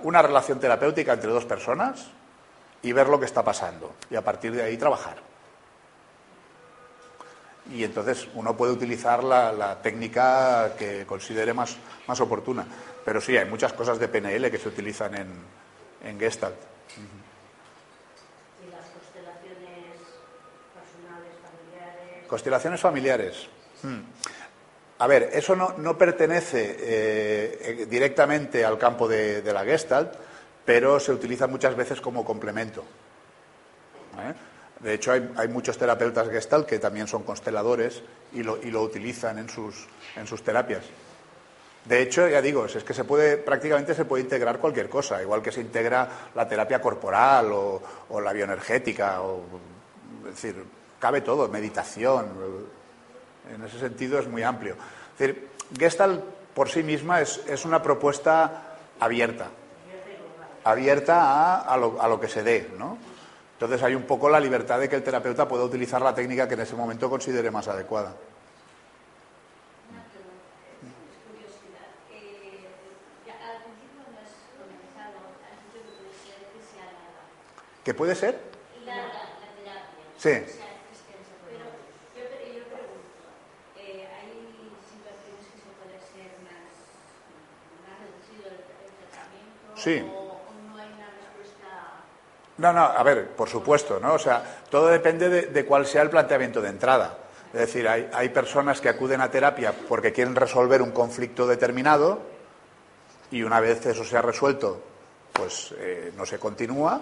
[0.03, 2.07] una relación terapéutica entre dos personas
[2.81, 5.30] y ver lo que está pasando y a partir de ahí trabajar.
[7.69, 12.65] Y entonces uno puede utilizar la, técnica que considere más, más, oportuna.
[13.05, 15.27] Pero sí, hay muchas cosas de PNL que se utilizan en,
[16.03, 16.55] en Gestalt.
[18.65, 19.95] ¿Y las constelaciones
[20.73, 22.27] personales, familiares?
[22.27, 23.49] Constelaciones familiares.
[23.83, 24.01] Hmm.
[24.99, 30.13] A ver, eso no, no pertenece eh, directamente al campo de, de la Gestalt,
[30.65, 32.83] pero se utiliza muchas veces como complemento.
[34.19, 34.50] ¿eh?
[34.83, 38.01] De hecho, hay, muchos terapeutas Gestalt que también son consteladores
[38.33, 40.83] y lo, utilizan en sus, en sus terapias.
[41.85, 45.41] De hecho, ya digo, es que se puede, prácticamente se puede integrar cualquier cosa, igual
[45.41, 49.41] que se integra la terapia corporal o, la bioenergética, o,
[50.27, 50.63] es decir,
[50.99, 52.27] cabe todo, meditación.
[53.53, 54.75] En ese sentido es muy amplio.
[55.17, 55.35] Es
[55.77, 56.21] Gestalt
[56.53, 59.47] por sí misma es, es una propuesta abierta,
[60.63, 62.97] abierta a, a, lo, a, lo, que se dé, ¿no?
[63.61, 66.55] Entonces hay un poco la libertad de que el terapeuta pueda utilizar la técnica que
[66.55, 68.15] en ese momento considere más adecuada.
[77.83, 78.41] ¿Qué puede ser?
[78.83, 79.13] La, la, la
[79.53, 80.05] terapia.
[80.17, 80.29] Sí.
[80.29, 80.65] O sea.
[81.45, 81.61] Pero
[82.17, 83.29] yo, yo pregunto,
[83.77, 86.81] eh, ¿hay situaciones que se puede ser más,
[87.85, 89.77] más reducido el, el tratamiento?
[89.77, 90.01] Sí.
[90.01, 91.69] O, o, no hay una respuesta?
[92.61, 94.13] No, no, a ver, por supuesto, ¿no?
[94.13, 97.17] O sea, todo depende de, cuál sea el planteamiento de entrada.
[97.51, 102.21] Es decir, hay, hay, personas que acuden a terapia porque quieren resolver un conflicto determinado
[103.31, 104.79] y una vez eso se ha resuelto,
[105.33, 107.01] pues eh, no se continúa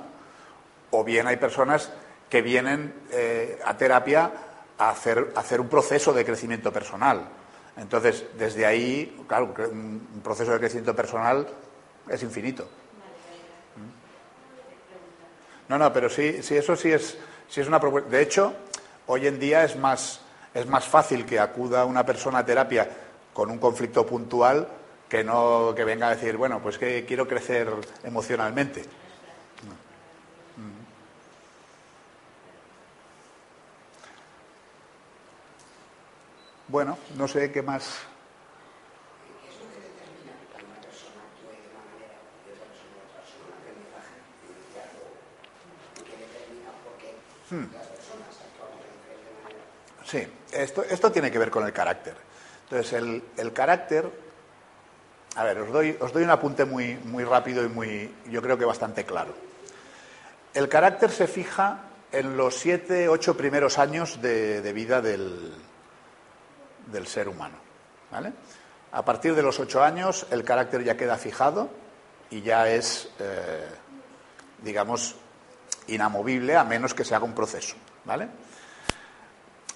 [0.91, 1.91] o bien hay personas
[2.29, 4.31] que vienen eh, a terapia
[4.77, 7.27] a hacer, a hacer, un proceso de crecimiento personal.
[7.75, 11.45] Entonces, desde ahí, claro, un proceso de crecimiento personal
[12.07, 12.65] es infinito.
[15.69, 18.09] No, no, pero sí, sí eso sí es, sí es una propuesta.
[18.09, 18.53] De hecho,
[19.07, 20.19] hoy en día es más,
[20.53, 22.89] es más fácil que acuda una persona a terapia
[23.33, 24.67] con un conflicto puntual
[25.07, 27.67] que no que venga a decir, bueno, pues que quiero crecer
[28.03, 28.83] emocionalmente.
[36.67, 37.97] Bueno, no sé qué más.
[39.41, 42.13] ¿Qué es lo que determina que una persona actúe de una manera
[42.45, 43.25] y otra persona de otra?
[43.25, 45.01] ¿Son aprendizaje iniciado?
[45.97, 47.17] ¿Y qué determina por qué
[47.49, 47.65] Hmm.
[50.05, 52.15] Sí, esto, esto tiene que ver con el carácter.
[52.63, 54.09] Entonces, el, el carácter.
[55.35, 58.57] A ver, os doy, os doy un apunte muy, muy rápido y muy, yo creo
[58.57, 59.35] que bastante claro.
[60.53, 61.81] El carácter se fija
[62.11, 65.53] en los siete, ocho primeros años de, de vida del,
[66.87, 67.57] del ser humano.
[68.11, 68.33] ¿vale?
[68.91, 71.69] A partir de los ocho años el carácter ya queda fijado
[72.31, 73.67] y ya es, eh,
[74.63, 75.15] digamos,
[75.89, 77.75] inamovible a menos que se haga un proceso.
[78.05, 78.27] ¿vale?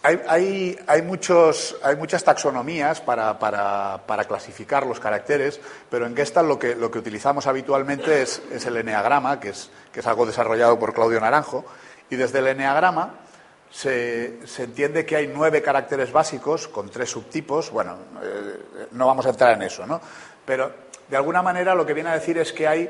[0.05, 6.13] Hay, hay, hay, muchos, hay muchas taxonomías para, para, para, clasificar los caracteres, pero en
[6.13, 10.07] Gestalt lo que, lo que utilizamos habitualmente es, es el eneagrama, que es, que es
[10.07, 11.63] algo desarrollado por Claudio Naranjo,
[12.09, 13.21] y desde el eneagrama
[13.71, 17.71] se, se, entiende que hay nueve caracteres básicos con tres subtipos.
[17.71, 20.01] Bueno, eh, no vamos a entrar en eso, ¿no?
[20.45, 20.69] Pero
[21.07, 22.89] de alguna manera lo que viene a decir es que hay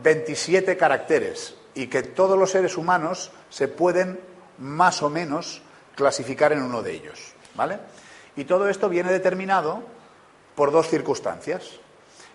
[0.00, 4.20] 27 caracteres y que todos los seres humanos se pueden
[4.58, 5.62] más o menos
[5.94, 7.78] clasificar en uno de ellos, ¿vale?
[8.36, 9.82] Y todo esto viene determinado
[10.54, 11.80] por dos circunstancias.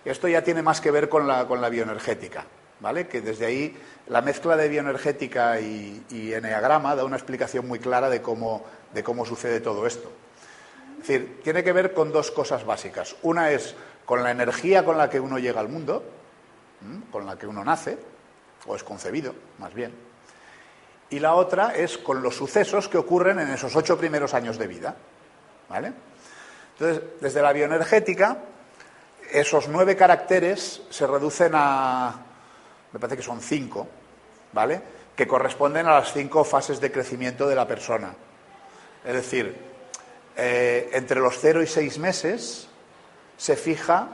[0.04, 2.44] Esto ya tiene más que ver con la, con la bioenergética,
[2.80, 3.08] ¿vale?
[3.08, 8.08] Que desde ahí la mezcla de bioenergética y, y eneagrama da una explicación muy clara
[8.08, 10.10] de cómo, de cómo sucede todo esto.
[11.00, 13.16] Es decir, tiene que ver con dos cosas básicas.
[13.22, 13.74] Una es
[14.04, 16.02] con la energía con la que uno llega al mundo,
[17.10, 17.98] con la que uno nace,
[18.66, 19.92] o es concebido, más bien.
[21.10, 24.66] Y la otra es con los sucesos que ocurren en esos ocho primeros años de
[24.66, 24.94] vida.
[25.68, 25.92] ¿Vale?
[26.78, 28.38] Entonces, desde la bioenergética,
[29.30, 32.14] esos nueve caracteres se reducen a,
[32.92, 33.86] me parece que son cinco,
[34.52, 34.80] ¿vale?
[35.14, 38.14] Que corresponden a las cinco fases de crecimiento de la persona.
[39.04, 39.56] Es decir,
[40.36, 42.68] eh, entre los cero y seis meses
[43.36, 44.08] se fija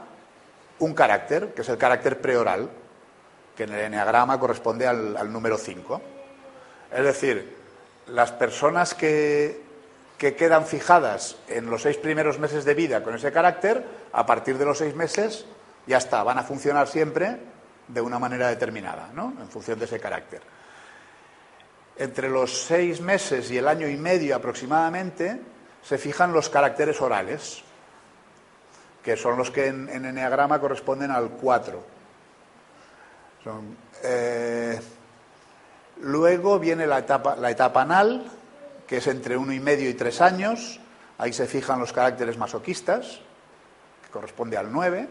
[0.79, 2.69] un carácter, que es el carácter preoral,
[3.55, 6.01] que en el eneagrama corresponde al, número cinco.
[6.91, 7.55] Es decir,
[8.07, 9.61] las personas que,
[10.17, 14.57] que, quedan fijadas en los seis primeros meses de vida con ese carácter, a partir
[14.57, 15.45] de los seis meses
[15.87, 17.37] ya está, van a funcionar siempre
[17.87, 19.33] de una manera determinada, ¿no?
[19.39, 20.41] En función de ese carácter.
[21.97, 25.39] Entre los seis meses y el año y medio aproximadamente
[25.81, 27.63] se fijan los caracteres orales,
[29.03, 31.94] que son los que en, en Enneagrama corresponden al 4.
[34.03, 34.79] Eh,
[36.01, 38.25] luego viene la etapa, la etapa anal,
[38.87, 40.79] que es entre uno y medio y tres años.
[41.17, 43.19] Ahí se fijan los caracteres masoquistas,
[44.03, 45.07] que corresponde al 9.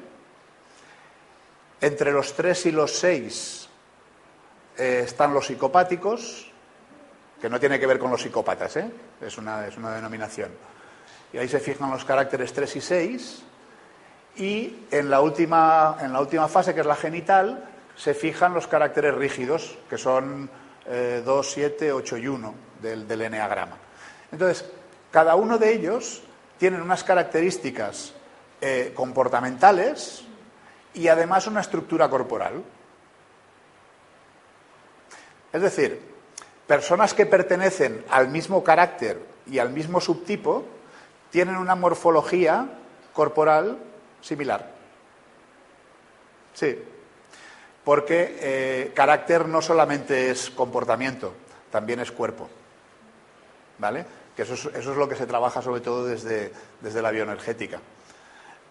[1.81, 3.69] Entre los 3 y los 6
[4.79, 6.51] eh, están los psicopáticos,
[7.41, 8.91] que no tiene que ver con los psicópatas, ¿eh?
[9.21, 10.51] es, una, es, una, denominación.
[11.33, 13.43] Y ahí se fijan los caracteres 3 y 6.
[14.37, 18.67] Y en la, última, en la última fase, que es la genital, se fijan los
[18.67, 20.51] caracteres rígidos, que son
[20.87, 23.79] eh, 2, 7, 8 y 1 del, del eneagrama.
[24.33, 24.65] Entonces,
[25.11, 26.23] cada uno de ellos
[26.59, 28.15] tienen unas características
[28.61, 30.25] eh, comportamentales
[30.95, 32.63] y además una estructura corporal.
[35.53, 36.01] Es decir,
[36.67, 40.65] personas que pertenecen al mismo carácter y al mismo subtipo
[41.31, 42.67] tienen una morfología
[43.13, 43.79] corporal
[44.21, 44.73] similar.
[46.55, 46.79] Sí,
[47.85, 51.35] porque eh, carácter no solamente es comportamiento,
[51.71, 52.49] también es cuerpo.
[53.79, 54.07] ¿Vale?
[54.35, 57.81] Que eso es, lo que se trabaja sobre todo desde, desde la bioenergética.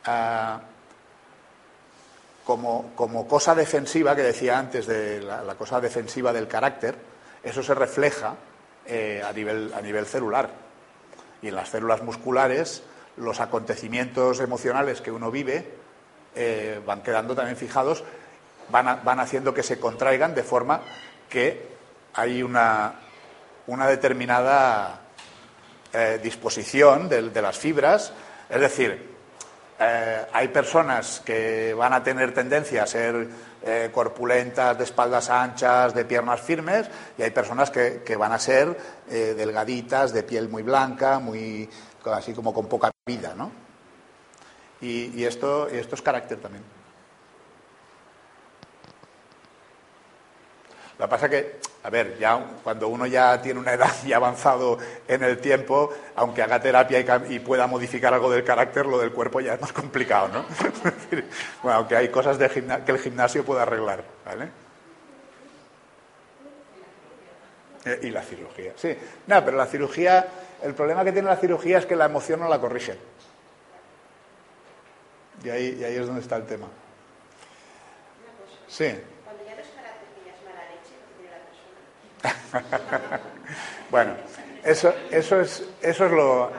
[0.05, 0.61] Ah,
[2.43, 6.95] como, como, cosa defensiva, que decía antes de la, cosa defensiva del carácter,
[7.41, 8.36] eso se refleja
[8.86, 10.49] eh, a, nivel, a nivel celular.
[11.41, 12.84] Y en las células musculares,
[13.18, 15.68] los acontecimientos emocionales que uno vive
[16.36, 18.03] eh, van quedando también fijados,
[18.70, 20.82] van, van haciendo que se contraigan de forma
[21.30, 21.74] que
[22.14, 22.93] hay una,
[23.68, 25.01] una determinada
[25.93, 28.14] eh, disposición de, las fibras.
[28.49, 29.14] Es decir,
[29.80, 33.28] eh, hay personas que van a tener tendencia a ser
[33.64, 38.76] eh, corpulentas, de espaldas anchas, de piernas firmes, y hay personas que, van a ser
[39.07, 41.70] delgaditas, de piel muy blanca, muy
[42.05, 43.51] así como con poca vida, ¿no?
[44.82, 46.82] Y, y esto, y esto es carácter también.
[51.04, 54.14] Lo que pasa es que a ver, ya cuando uno ya tiene una edad y
[54.14, 56.97] avanzado en el tiempo, aunque haga terapia
[57.28, 60.45] y, pueda modificar algo del carácter, lo del cuerpo ya es más complicado, ¿no?
[61.62, 64.47] bueno, aunque hay cosas que el gimnasio puede arreglar, ¿vale?
[67.84, 68.95] Eh, y la cirugía, sí.
[69.28, 70.26] No, pero la cirugía,
[70.62, 72.97] el problema que tiene la cirugía es que la emoción no la corrige.
[75.43, 76.68] Y ahí, y ahí es donde está el tema.
[78.70, 78.95] Sí.
[83.91, 84.15] bueno,
[84.63, 86.51] eso, eso, es, eso es lo...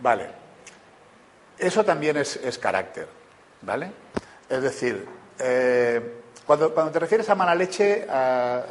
[0.00, 0.42] Vale.
[1.58, 3.06] Eso también es, carácter,
[3.60, 3.92] ¿vale?
[4.48, 5.06] Es decir,
[5.38, 8.06] eh, cuando, cuando, te refieres a mala leche,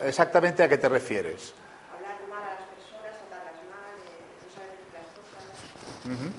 [0.03, 1.53] ¿exactamente a qué te refieres?
[1.93, 5.07] Hablar mal a las personas, tratarlas mal, eh, no saber las
[6.25, 6.35] cosas.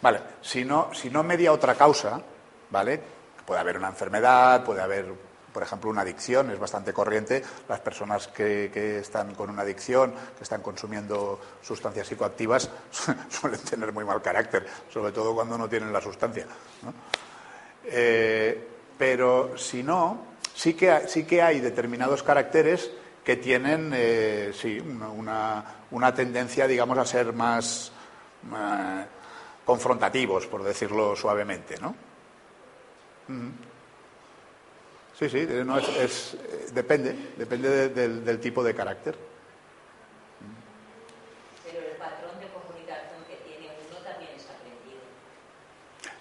[0.00, 2.22] Vale, si no, si no media otra causa,
[2.70, 3.00] ¿vale?
[3.44, 5.12] Puede haber una enfermedad, puede haber
[5.56, 7.42] por ejemplo, una adicción es bastante corriente.
[7.66, 12.68] Las personas que, están con una adicción, que están consumiendo sustancias psicoactivas,
[13.30, 16.44] suelen tener muy mal carácter, sobre todo cuando no tienen la sustancia.
[17.86, 22.90] Eh, pero si no, sí que, hay, sí que hay determinados caracteres
[23.24, 27.92] que tienen eh, sí, una, tendencia, digamos, a ser más
[28.44, 29.06] eh,
[29.64, 31.94] confrontativos, por decirlo suavemente, ¿no?
[35.18, 39.16] Sí, sí, no es, eh, depende, depende del, tipo de carácter.
[41.64, 45.00] Pero el patrón de comunicación que tiene uno también es aprendido.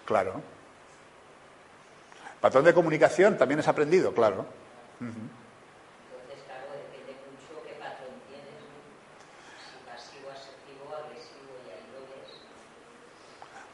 [0.05, 0.41] Claro.
[2.39, 4.45] Patrón de comunicación también es aprendido, claro.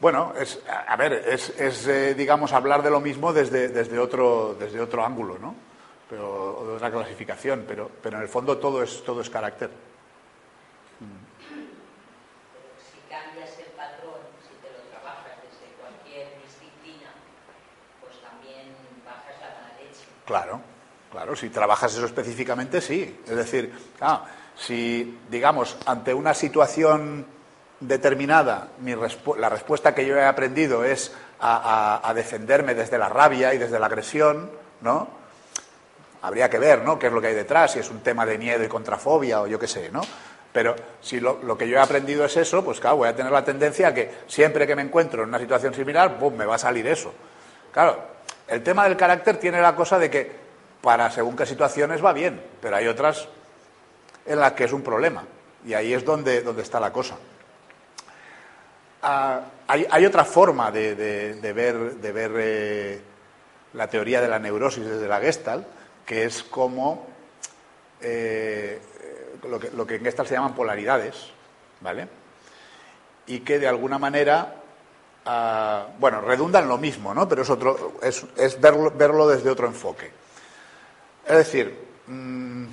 [0.02, 4.80] Bueno, es, a ver, es, eh, digamos, hablar de lo mismo desde, desde, otro, desde
[4.80, 5.54] otro ángulo, ¿no?
[6.10, 9.70] Pero, o de otra clasificación, pero, pero en el fondo todo es, todo es carácter.
[12.90, 17.10] Si cambias el patrón, si te lo trabajas desde cualquier disciplina,
[18.00, 18.74] pues también
[19.06, 20.04] bajas la mala leche.
[20.26, 20.60] Claro,
[21.12, 23.20] claro, si trabajas eso específicamente, sí.
[23.24, 23.72] Es decir,
[24.56, 27.24] si, digamos, ante una situación
[27.86, 28.68] determinada,
[29.38, 33.86] la respuesta que yo he aprendido es a, defenderme desde la rabia y desde la
[33.86, 35.08] agresión, ¿no?
[36.22, 36.98] Habría que ver, ¿no?
[36.98, 39.46] Qué es lo que hay detrás, si es un tema de miedo y contrafobia o
[39.46, 40.02] yo qué sé, ¿no?
[40.52, 43.44] Pero si lo, que yo he aprendido es eso, pues claro, voy a tener la
[43.44, 46.58] tendencia a que siempre que me encuentro en una situación similar, ¡pum!, me va a
[46.58, 47.12] salir eso.
[47.72, 47.98] Claro,
[48.46, 50.30] el tema del carácter tiene la cosa de que
[50.82, 53.28] para según qué situaciones va bien, pero hay otras
[54.26, 55.24] en las que es un problema.
[55.64, 57.16] Y ahí es donde, donde está la cosa.
[59.04, 60.94] Ah, hay, otra forma de,
[61.54, 63.00] ver, eh,
[63.72, 65.66] la teoría de la neurosis desde la Gestalt,
[66.06, 67.06] que es como
[68.00, 68.80] eh,
[69.74, 71.32] lo, que, en Gestalt se llaman polaridades,
[71.80, 72.06] ¿vale?
[73.26, 74.54] Y que de alguna manera,
[75.26, 77.28] ah, bueno, redundan lo mismo, ¿no?
[77.28, 80.12] Pero es, otro, es, es verlo, verlo, desde otro enfoque.
[81.26, 81.76] Es decir,
[82.06, 82.66] mm,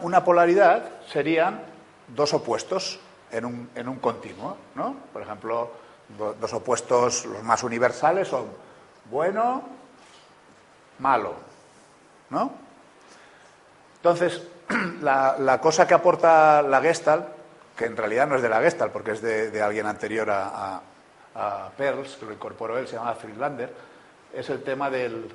[0.00, 1.60] Una, polaridad serían
[2.08, 2.98] dos opuestos,
[3.30, 4.96] en un, en un continuo, ¿no?
[5.12, 5.70] Por ejemplo,
[6.16, 8.46] do- dos opuestos, los más universales son
[9.10, 9.62] bueno,
[10.98, 11.34] malo,
[12.30, 12.50] ¿no?
[13.96, 14.42] Entonces,
[15.02, 17.26] la, cosa que aporta la Gestalt,
[17.76, 20.80] que en realidad no es de la Gestalt, porque es de, alguien anterior a,
[21.34, 23.72] a- Pearls, que lo incorporó él, se llama Friedlander,
[24.34, 25.30] es el tema del,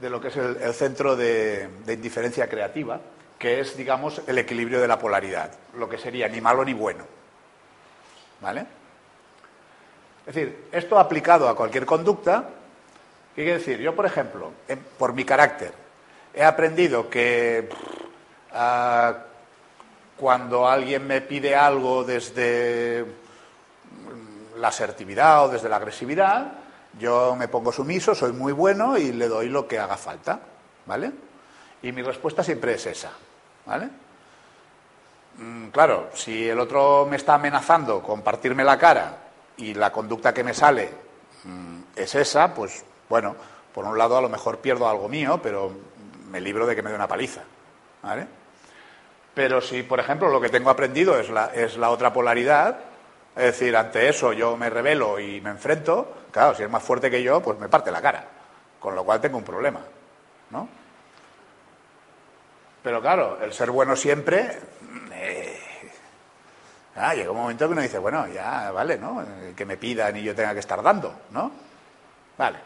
[0.00, 3.00] de lo que es el, centro de, indiferencia creativa,
[3.38, 7.04] que es, digamos, el equilibrio de la polaridad, lo que sería ni malo ni bueno.
[8.40, 8.66] ¿Vale?
[10.26, 12.48] Es decir, esto aplicado a cualquier conducta,
[13.34, 13.78] ¿qué quiere decir?
[13.78, 15.72] Yo, por ejemplo, en- por mi carácter,
[16.32, 17.68] he aprendido que
[18.52, 19.14] ah,
[20.16, 26.59] cuando alguien me pide algo desde mm, la asertividad o desde la agresividad,
[26.98, 30.40] yo me pongo sumiso, soy muy bueno y le doy lo que haga falta,
[30.86, 31.12] ¿vale?
[31.82, 33.12] Y mi respuesta siempre es esa,
[33.66, 33.88] ¿vale?
[35.38, 39.16] Mm, Claro, si el otro me está amenazando con partirme la cara
[39.56, 40.90] y la conducta que me sale
[41.44, 43.36] mm, es esa, pues bueno,
[43.72, 45.72] por un lado a lo mejor pierdo algo mío, pero
[46.30, 47.42] me libro de que me dé una paliza,
[48.02, 48.26] ¿vale?
[49.34, 52.78] Pero si, por ejemplo, lo que tengo aprendido es la, es la otra polaridad,
[53.36, 57.10] es decir, ante eso yo me revelo y me enfrento, claro, si es más fuerte
[57.10, 58.24] que yo, pues me parte la cara,
[58.78, 59.80] con lo cual tengo un problema,
[60.50, 60.68] ¿no?
[62.82, 64.58] Pero claro, el ser bueno siempre,
[65.12, 65.60] eh,
[66.96, 69.22] ah, llega un momento que uno dice, bueno, ya vale, ¿no?
[69.22, 71.52] Eh, Que me pidan y yo tenga que estar dando, ¿no?
[72.36, 72.58] Vale.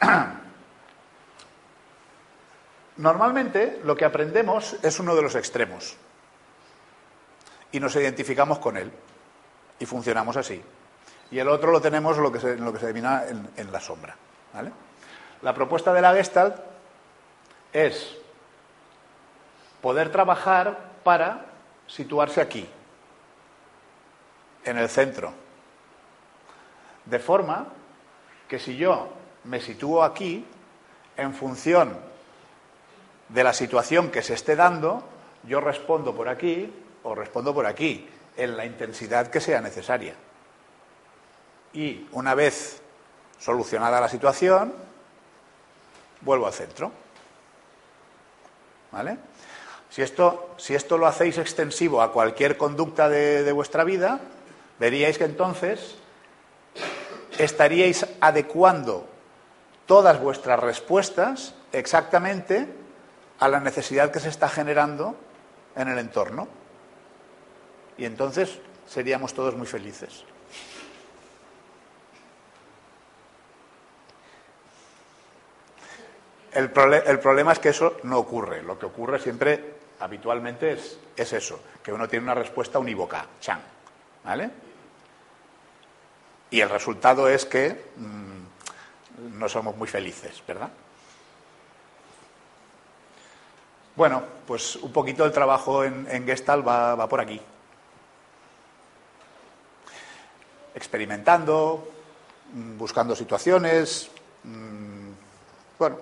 [2.96, 5.96] Normalmente lo que aprendemos es uno de los extremos
[7.72, 8.90] y nos identificamos con él
[9.78, 10.62] y funcionamos así.
[11.30, 13.80] Y el otro lo tenemos lo que se, lo que se denomina en, en la
[13.80, 14.16] sombra.
[14.54, 14.72] ¿vale?
[15.42, 16.56] La propuesta de la Gestalt
[17.72, 18.16] es
[19.82, 21.46] poder trabajar para
[21.86, 22.68] situarse aquí,
[24.64, 25.32] en el centro,
[27.06, 27.68] de forma
[28.48, 29.08] que si yo
[29.44, 30.44] me sitúo aquí,
[31.16, 31.98] en función
[33.28, 35.02] de la situación que se esté dando,
[35.44, 36.72] yo respondo por aquí
[37.08, 40.14] o respondo por aquí, en la intensidad que sea necesaria.
[41.72, 42.80] Y una vez
[43.38, 44.72] solucionada la situación,
[46.20, 46.92] vuelvo al centro.
[48.92, 49.18] ¿Vale?
[49.90, 54.20] Si esto, si esto lo hacéis extensivo a cualquier conducta de, de vuestra vida,
[54.78, 55.96] veríais que entonces
[57.38, 59.08] estaríais adecuando
[59.86, 62.68] todas vuestras respuestas exactamente
[63.38, 65.16] a la necesidad que se está generando
[65.76, 66.48] en el entorno.
[67.98, 70.24] Y entonces seríamos todos muy felices.
[76.52, 78.62] El, problema es que eso no ocurre.
[78.62, 83.60] Lo que ocurre siempre, habitualmente, es, es eso, que uno tiene una respuesta unívoca, chan.
[84.24, 84.50] ¿Vale?
[86.50, 90.70] Y el resultado es que mm, no somos muy felices, ¿verdad?
[93.94, 97.40] Bueno, pues un poquito el trabajo en, en Gestalt va por aquí.
[100.78, 101.90] Experimentando,
[102.52, 104.08] mm, buscando situaciones,
[104.44, 105.10] mm,
[105.76, 105.98] bueno,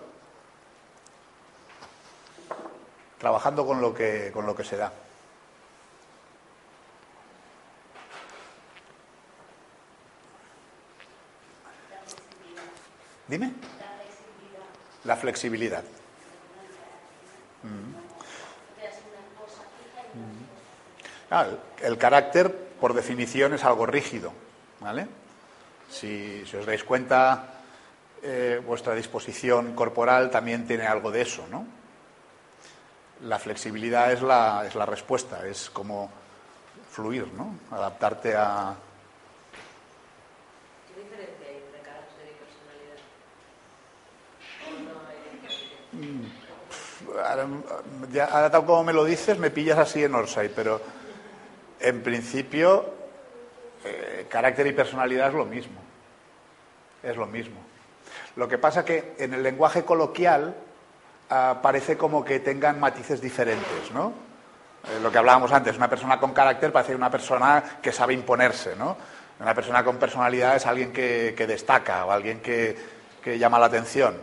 [3.18, 4.92] trabajando con lo que, con lo que se da.
[13.28, 13.54] Dime.
[15.04, 15.84] La flexibilidad.
[21.28, 24.32] Claro, el carácter, por definición, es algo rígido.
[24.80, 25.06] ¿Vale?
[25.90, 27.56] Si, si os dais cuenta,
[28.22, 31.46] eh, vuestra disposición corporal también tiene algo de eso.
[31.50, 31.66] ¿no?
[33.22, 36.10] La flexibilidad es la, es la respuesta, es como
[36.90, 37.56] fluir, ¿no?
[37.70, 38.74] adaptarte a.
[40.94, 42.98] ¿Qué diferencia hay entre carácter y personalidad?
[44.82, 46.32] No hay
[47.28, 47.46] Ahora,
[48.10, 50.80] ya, ahora tal como me lo dices, me pillas así en Orsay, pero
[51.78, 52.95] en principio,
[53.84, 55.80] eh, carácter y personalidad es lo mismo.
[57.02, 57.56] Es lo mismo.
[58.36, 60.54] Lo que pasa que en el lenguaje coloquial
[61.30, 64.12] ah, parece como que tengan matices diferentes, ¿no?
[64.88, 68.76] Eh, lo que hablábamos antes, una persona con carácter parece una persona que sabe imponerse,
[68.76, 68.96] ¿no?
[69.40, 72.76] Una persona con personalidad es alguien que, destaca o alguien que,
[73.38, 74.16] llama la atención.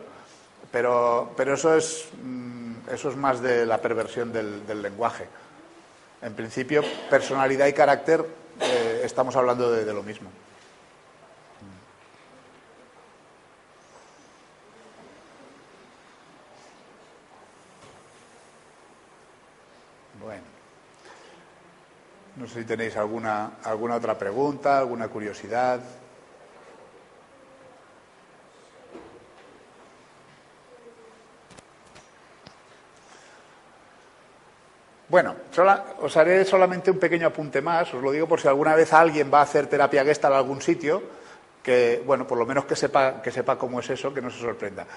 [0.71, 5.27] Pero, pero eso, es, mm, eso es más de la perversión del, del lenguaje.
[6.21, 8.25] En principio, personalidad y carácter
[8.61, 10.29] eh, estamos hablando de, lo mismo.
[20.19, 20.43] Bueno,
[22.37, 25.81] No sé si tenéis alguna, alguna otra pregunta, alguna curiosidad.
[35.13, 35.35] Bueno,
[36.01, 39.29] os haré solamente un pequeño apunte más, os lo digo por si alguna vez alguien
[39.31, 41.03] va a hacer terapia gestal a algún sitio,
[41.61, 44.39] que, bueno, por lo menos que sepa, que sepa cómo es eso, que no se
[44.39, 44.87] sorprenda.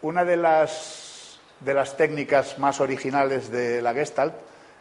[0.00, 4.32] Una de las, de las técnicas más originales de la gestalt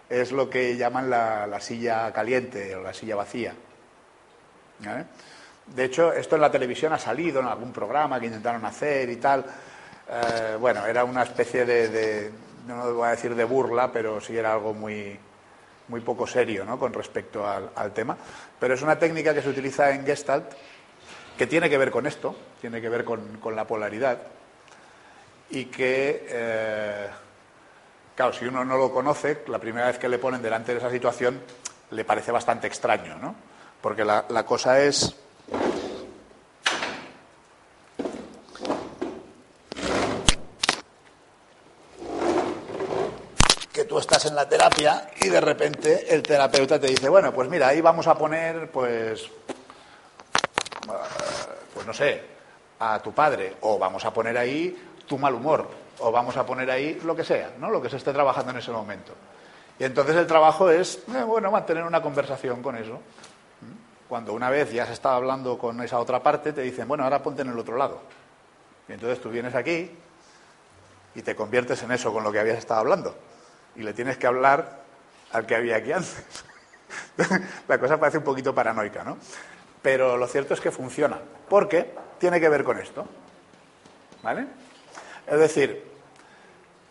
[0.09, 3.53] es lo que llaman la, silla caliente o la silla vacía.
[5.65, 9.17] De hecho, esto en la televisión ha salido en algún programa que intentaron hacer y
[9.17, 9.43] tal.
[10.09, 12.31] Eh, bueno, era una especie de
[12.67, 15.17] no voy a decir de burla, pero sí era algo muy,
[15.87, 16.79] muy poco serio ¿no?
[16.79, 18.17] con respecto al, tema.
[18.59, 20.51] Pero es una técnica que se utiliza en Gestalt
[21.37, 24.19] que tiene que ver con esto, tiene que ver con, la polaridad
[25.49, 27.07] y que, eh,
[28.15, 30.89] claro, si uno no lo conoce, la primera vez que le ponen delante de esa
[30.89, 31.41] situación
[31.91, 33.35] le parece bastante extraño, ¿no?
[33.81, 35.20] Porque la, la cosa es
[43.91, 47.67] tú estás en la terapia y de repente el terapeuta te dice, bueno, pues mira,
[47.67, 49.29] ahí vamos a poner, pues,
[51.73, 52.23] pues no sé,
[52.79, 55.67] a tu padre, o vamos a poner ahí tu mal humor,
[55.99, 57.69] o vamos a poner ahí lo que sea, ¿no?
[57.69, 59.11] Lo que se esté trabajando en ese momento.
[59.77, 62.97] Y entonces el trabajo es, eh, bueno, mantener una conversación con eso.
[64.07, 67.21] Cuando una vez ya se está hablando con esa otra parte, te dicen, bueno, ahora
[67.21, 67.99] ponte en el otro lado.
[68.87, 69.91] Y entonces tú vienes aquí
[71.13, 73.30] y te conviertes en eso con lo que habías estado hablando
[73.75, 74.81] y le tienes que hablar
[75.31, 76.23] al que había aquí antes.
[77.67, 79.17] La cosa parece un poquito paranoica, ¿no?
[79.81, 81.19] Pero lo cierto es que funciona,
[81.49, 83.07] porque tiene que ver con esto.
[84.21, 84.45] ¿Vale?
[85.25, 85.83] Es decir,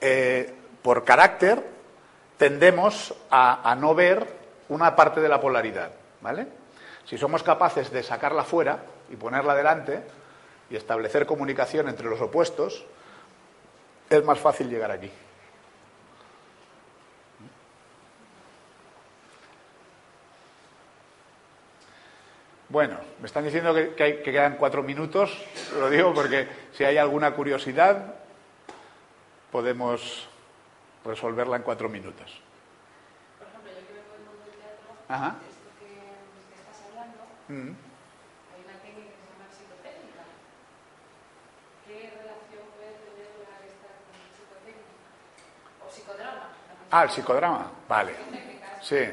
[0.00, 0.52] eh,
[0.82, 1.64] por carácter
[2.36, 4.26] tendemos a, a, no ver
[4.68, 5.92] una parte de la polaridad.
[6.20, 6.48] ¿Vale?
[7.04, 10.02] Si somos capaces de sacarla fuera y ponerla delante
[10.68, 12.84] y establecer comunicación entre los opuestos,
[14.08, 15.10] es más fácil llegar aquí.
[22.70, 25.36] Bueno, me están diciendo que, que, quedan cuatro minutos,
[25.76, 28.14] lo digo porque si hay alguna curiosidad
[29.50, 30.28] podemos
[31.04, 32.40] resolverla en cuatro minutos.
[33.38, 35.34] Por ejemplo, yo que vengo del mundo del teatro, Ajá.
[35.50, 37.18] esto que, que estás hablando,
[37.48, 37.74] mm.
[38.54, 40.22] hay una técnica que se llama psicotécnica.
[41.90, 44.94] ¿Qué relación puede tener la esta con psicotécnica?
[45.82, 46.54] O psicodrama.
[46.92, 48.14] Ah, el psicodrama, vale.
[48.80, 49.10] Sí.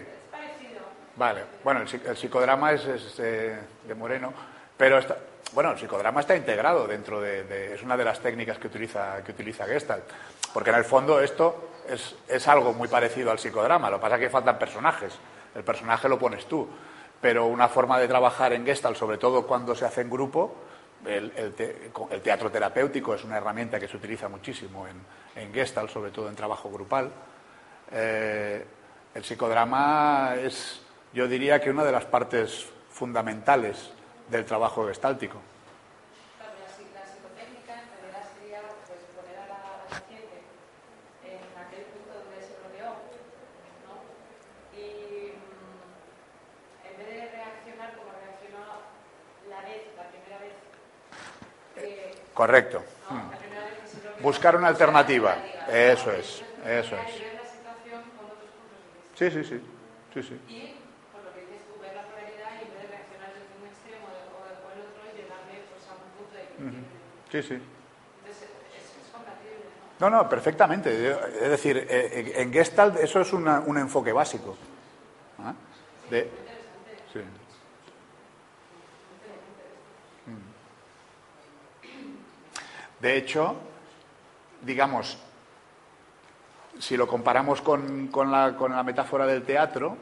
[1.17, 3.57] Vale, bueno, el, psicodrama es, eh,
[3.87, 4.31] de Moreno,
[4.77, 4.99] pero
[5.53, 9.31] bueno, el psicodrama está integrado dentro de, es una de las técnicas que utiliza, que
[9.31, 10.03] utiliza Gestalt,
[10.53, 14.15] porque en el fondo esto es, es algo muy parecido al psicodrama, lo que pasa
[14.15, 15.17] es que faltan personajes,
[15.55, 16.67] el personaje lo pones tú,
[17.19, 20.55] pero una forma de trabajar en Gestalt, sobre todo cuando se hace en grupo,
[21.03, 21.53] el,
[22.21, 25.01] teatro terapéutico es una herramienta que se utiliza muchísimo en,
[25.35, 27.09] en Gestalt, sobre todo en trabajo grupal.
[27.91, 28.65] Eh,
[29.15, 30.81] el psicodrama es,
[31.13, 33.91] yo diría que una de las partes fundamentales
[34.29, 35.39] del trabajo gestáltico.
[51.73, 51.87] Pues.
[52.33, 52.83] Correcto.
[54.19, 55.37] Buscar una alternativa.
[55.67, 57.23] Eso es, eso es.
[59.15, 59.61] Sí, sí, sí.
[60.13, 60.39] sí, sí.
[60.47, 60.77] Y
[67.31, 67.61] Sí, sí.
[69.99, 71.11] No, no, perfectamente.
[71.41, 74.55] Es decir, eh, eh, en Gestalt eso es un enfoque básico.
[75.39, 75.53] ¿Ah?
[76.09, 76.29] De,
[77.11, 77.19] sí.
[80.27, 83.01] Mm.
[83.01, 83.55] De hecho,
[84.61, 85.17] digamos,
[86.79, 89.97] si lo comparamos con, con, la, con, la, metáfora del teatro,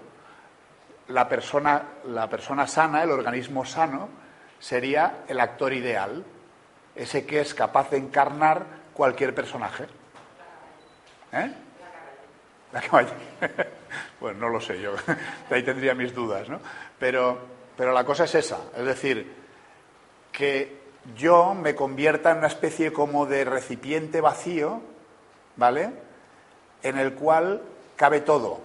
[1.08, 4.10] la persona, la persona sana, el organismo sano,
[4.60, 6.26] sería el actor ideal
[6.96, 9.86] ese que es capaz de encarnar cualquier personaje.
[11.34, 11.52] ¿Eh?
[12.72, 13.14] La caballa.
[14.20, 14.96] bueno, no lo sé yo,
[15.50, 16.60] ahí tendría mis dudas, ¿no?
[16.98, 17.40] Pero,
[17.78, 19.34] pero la cosa es esa, es decir,
[20.32, 20.86] que
[21.16, 24.82] yo me convierta en una especie como de recipiente vacío,
[25.56, 25.92] ¿vale?
[26.82, 27.62] En el cual
[27.96, 28.60] cabe todo,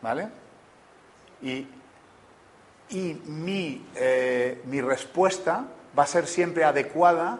[0.00, 0.28] ¿vale?
[1.40, 1.66] Y,
[2.90, 5.64] y mi, eh, mi respuesta
[5.98, 7.38] va a ser siempre adecuada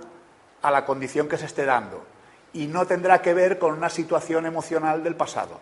[0.63, 2.05] a la condición que se esté dando
[2.53, 5.61] y no tendrá que ver con una situación emocional del pasado,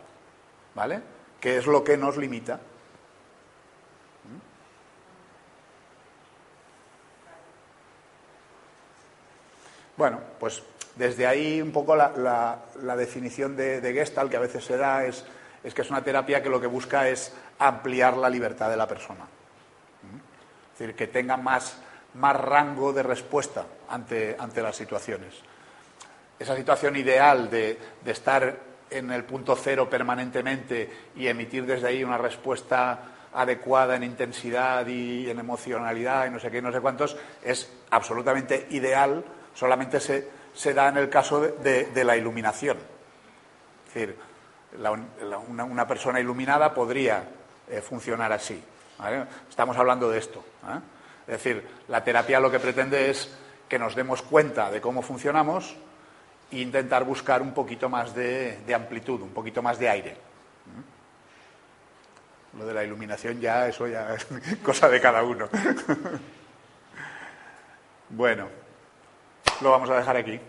[0.74, 1.00] ¿vale?
[1.40, 2.60] Que es lo que nos limita.
[9.96, 10.62] Bueno, pues
[10.96, 14.78] desde ahí un poco la, la, la definición de, de, Gestalt que a veces se
[14.78, 15.24] da es,
[15.62, 18.88] es que es una terapia que lo que busca es ampliar la libertad de la
[18.88, 19.24] persona.
[19.24, 20.16] ¿Mm?
[20.72, 21.76] Es decir, que tenga más
[22.14, 25.34] más rango de respuesta ante, ante las situaciones.
[26.38, 28.56] Esa situación ideal de, de estar
[28.90, 35.30] en el punto cero permanentemente y emitir desde ahí una respuesta adecuada en intensidad y
[35.30, 40.74] en emocionalidad y no sé qué, no sé cuántos, es absolutamente ideal, solamente se, se
[40.74, 42.78] da en el caso de, la iluminación.
[43.86, 44.16] Es decir,
[45.48, 47.24] una, persona iluminada podría
[47.68, 48.62] eh, funcionar así.
[49.48, 50.44] Estamos hablando de esto.
[50.64, 50.80] ¿eh?
[51.26, 53.30] Es decir, la terapia lo que pretende es
[53.68, 55.76] que nos demos cuenta de cómo funcionamos
[56.50, 60.16] e intentar buscar un poquito más de, amplitud, un poquito más de aire.
[62.58, 64.26] Lo de la iluminación ya, eso ya es
[64.62, 65.48] cosa de cada uno.
[68.10, 68.48] bueno,
[69.60, 70.40] lo vamos a dejar aquí.